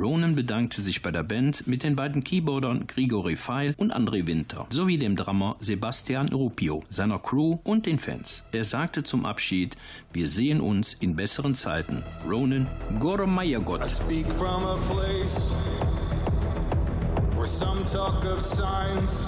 [0.00, 4.66] Ronan bedankte sich bei der Band mit den beiden Keyboardern Grigori Feil und André Winter
[4.70, 8.44] sowie dem Drummer Sebastian Rupio, seiner Crew und den Fans.
[8.52, 9.76] Er sagte zum Abschied,
[10.12, 12.04] wir sehen uns in besseren Zeiten.
[12.28, 12.68] Ronan
[13.00, 13.88] Goromayagot.
[13.88, 15.54] speak from a place
[17.36, 19.26] where some talk of signs,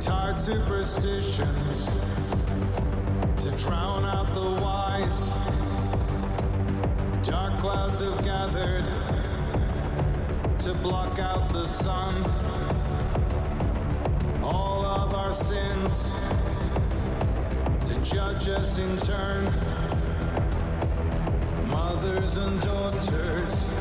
[0.00, 1.86] tired superstitions
[3.38, 5.61] to drown out the wise.
[7.22, 8.84] Dark clouds have gathered
[10.58, 12.24] to block out the sun.
[14.42, 16.14] All of our sins
[17.86, 19.46] to judge us in turn
[21.68, 23.72] mothers and daughters,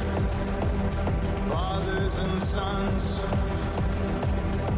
[1.49, 3.23] fathers and sons.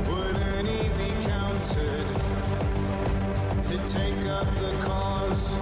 [0.07, 2.07] Would any be counted
[3.61, 5.55] to take up the cause?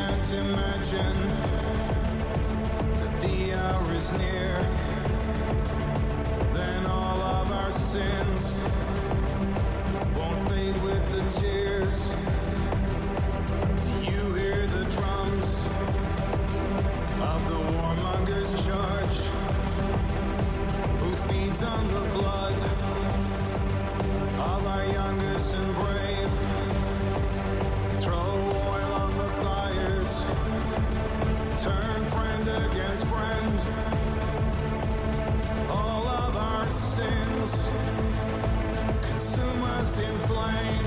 [0.00, 1.18] Can't imagine
[3.00, 4.56] that the hour is near,
[6.54, 8.62] then all of our sins
[10.16, 12.08] won't fade with the tears.
[13.84, 15.68] Do you hear the drums
[17.20, 19.18] of the warmonger's charge?
[21.00, 22.58] Who feeds on the blood
[24.48, 25.56] of our youngest
[39.98, 40.79] in flame.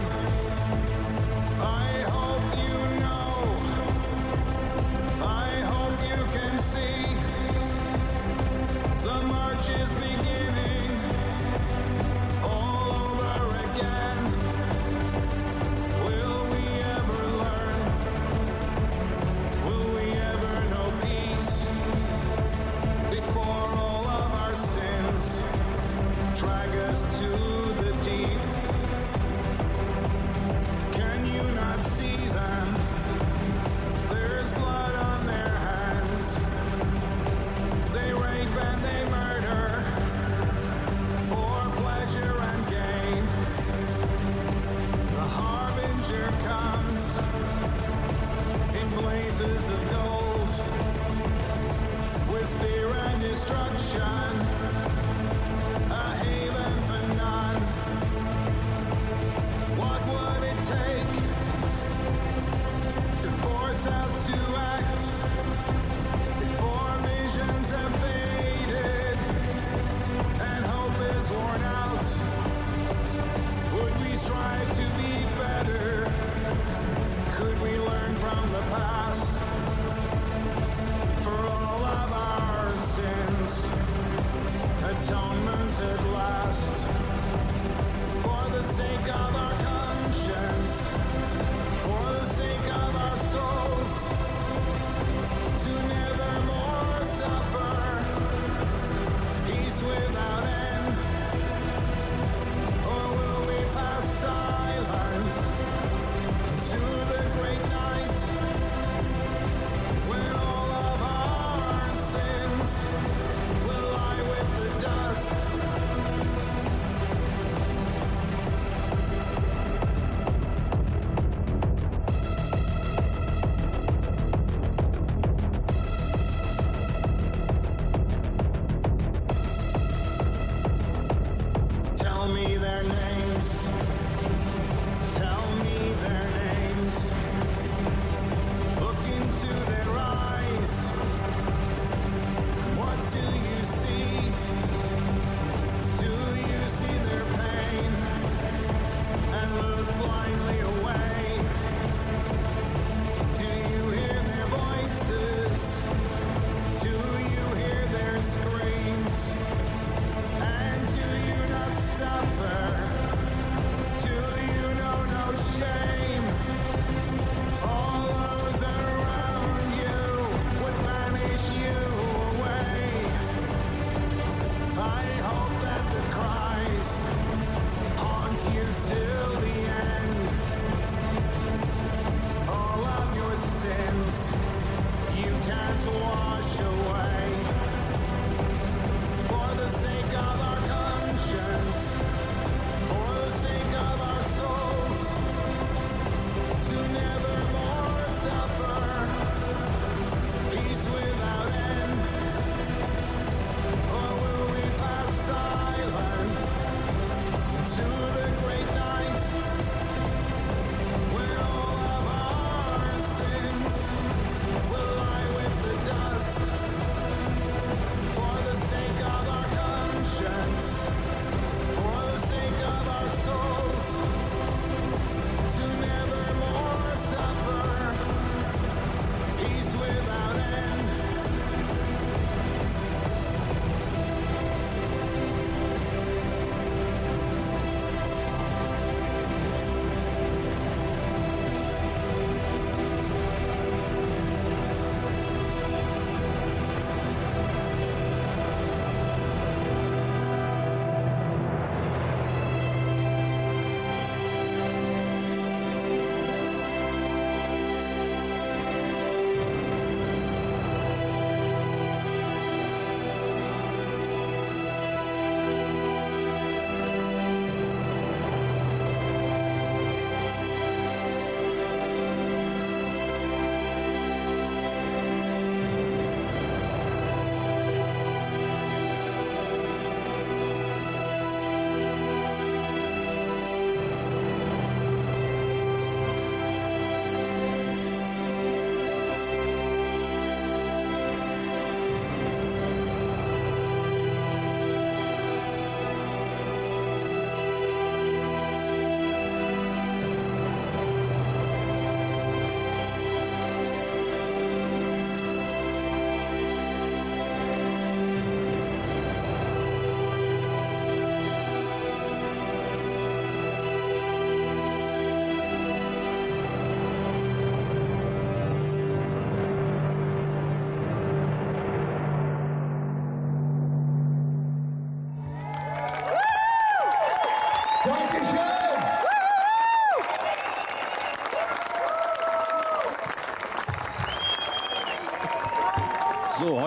[53.94, 54.43] shine.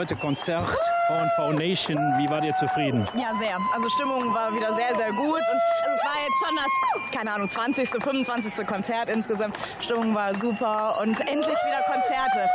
[0.07, 0.69] Heute Konzert
[1.09, 1.97] V&V Nation.
[2.17, 3.09] Wie war dir zufrieden?
[3.17, 3.59] Ja, sehr.
[3.75, 5.41] Also Stimmung war wieder sehr, sehr gut.
[5.41, 8.67] Und also es war jetzt schon das, keine Ahnung, 20., 25.
[8.69, 9.59] Konzert insgesamt.
[9.81, 12.49] Stimmung war super und endlich wieder Konzerte.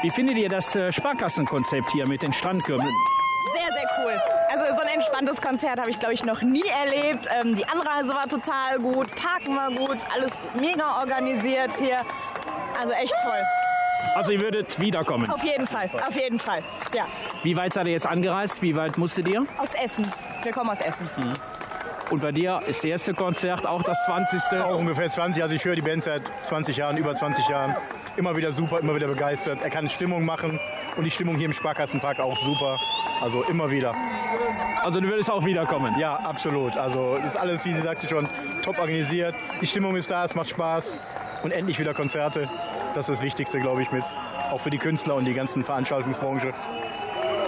[0.00, 2.88] Wie findet ihr das äh, Sparkassenkonzept hier mit den Strandkürben?
[3.52, 4.22] Sehr, sehr cool.
[4.50, 7.28] Also so ein entspanntes Konzert habe ich, glaube ich, noch nie erlebt.
[7.30, 11.98] Ähm, die Anreise war total gut, Parken war gut, alles mega organisiert hier.
[12.80, 13.42] Also echt toll.
[14.14, 15.30] Also ihr würdet wiederkommen.
[15.30, 16.62] Auf jeden Fall, auf jeden Fall.
[16.94, 17.06] Ja,
[17.42, 18.60] Wie weit seid ihr jetzt angereist?
[18.62, 19.46] Wie weit musstet ihr?
[19.58, 20.06] aus Essen.
[20.42, 21.08] Wir kommen aus Essen.
[22.10, 24.40] Und bei dir ist das erste Konzert auch das 20.
[24.62, 25.42] Auch ungefähr 20.
[25.42, 27.76] Also ich höre die Band seit 20 Jahren, über 20 Jahren.
[28.16, 29.58] Immer wieder super, immer wieder begeistert.
[29.62, 30.58] Er kann Stimmung machen
[30.96, 32.76] und die Stimmung hier im Sparkassenpark auch super.
[33.20, 33.94] Also immer wieder.
[34.82, 35.96] Also du würdest auch wiederkommen.
[35.98, 36.76] Ja, absolut.
[36.76, 38.26] Also das ist alles, wie sie sagte schon,
[38.64, 39.34] top organisiert.
[39.60, 40.98] Die Stimmung ist da, es macht Spaß.
[41.42, 42.48] Und endlich wieder Konzerte.
[42.94, 44.04] Das ist das Wichtigste, glaube ich, mit.
[44.50, 46.52] Auch für die Künstler und die ganzen Veranstaltungsbranche.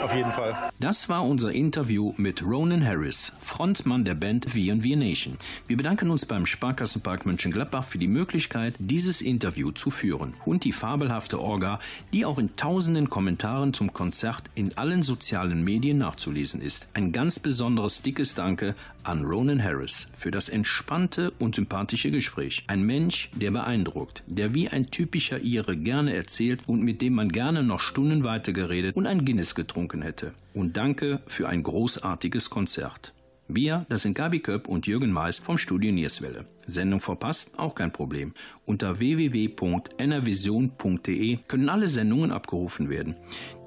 [0.03, 0.57] Auf jeden Fall.
[0.81, 5.37] Das war unser Interview mit Ronan Harris, Frontmann der Band V&V Nation.
[5.67, 10.73] Wir bedanken uns beim Sparkassenpark Mönchengladbach für die Möglichkeit, dieses Interview zu führen und die
[10.73, 11.81] fabelhafte Orga,
[12.15, 16.89] die auch in tausenden Kommentaren zum Konzert in allen sozialen Medien nachzulesen ist.
[16.95, 22.65] Ein ganz besonderes dickes Danke an Ronan Harris für das entspannte und sympathische Gespräch.
[22.69, 27.31] Ein Mensch, der beeindruckt, der wie ein typischer Ire gerne erzählt und mit dem man
[27.31, 30.33] gerne noch Stunden weiter geredet und ein Guinness getrunken hätte.
[30.55, 33.13] Und danke für ein großartiges Konzert.
[33.55, 36.45] Wir, das sind Gabi Köpp und Jürgen Mais vom Studio Nierswelle.
[36.67, 37.59] Sendung verpasst?
[37.59, 38.33] Auch kein Problem.
[38.65, 43.17] Unter www.enervision.de können alle Sendungen abgerufen werden.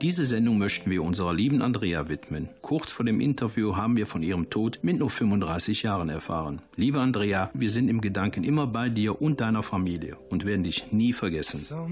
[0.02, 2.48] Diese Sendung möchten wir unserer lieben Andrea widmen.
[2.62, 6.62] Kurz vor dem Interview haben wir von ihrem Tod mit nur 35 Jahren erfahren.
[6.78, 10.94] Liebe Andrea, wir sind im Gedanken immer bei dir und deiner Familie und werden dich
[10.94, 11.60] nie vergessen.
[11.60, 11.90] So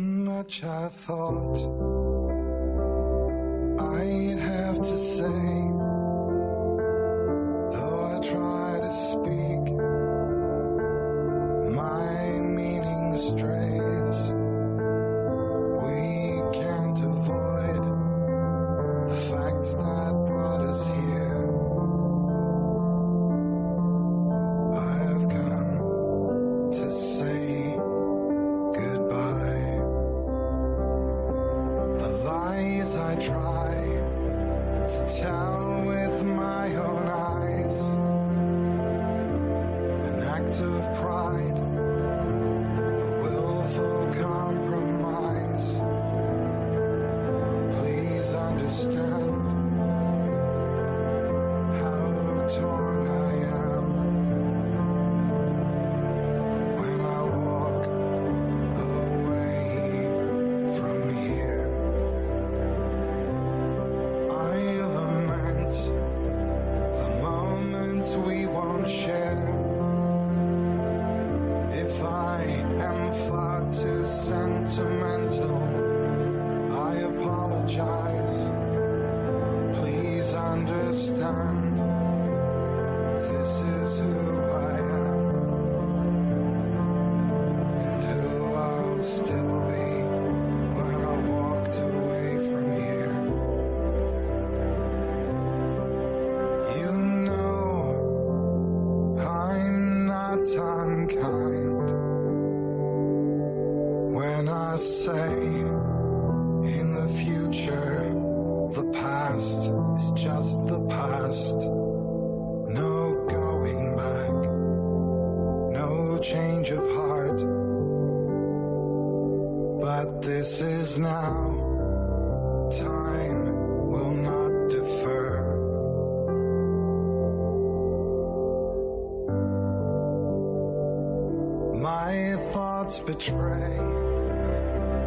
[3.94, 5.42] I'd have to say,
[7.74, 9.74] though I try to speak,
[11.76, 12.02] my.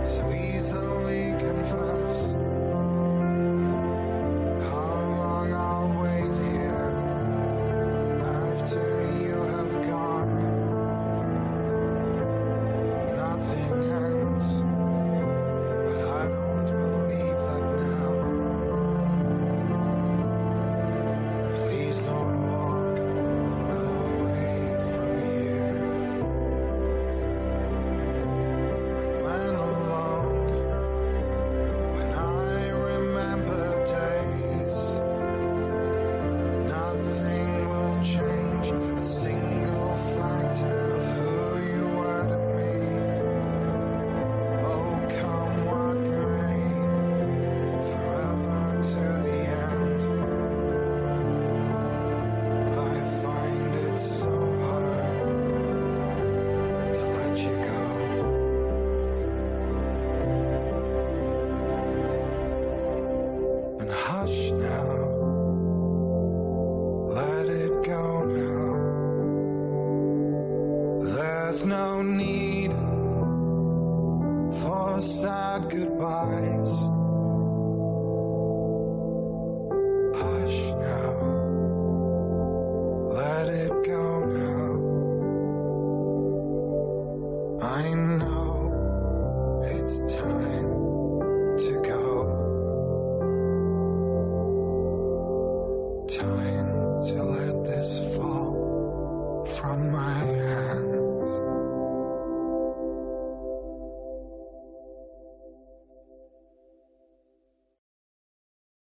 [0.07, 0.34] So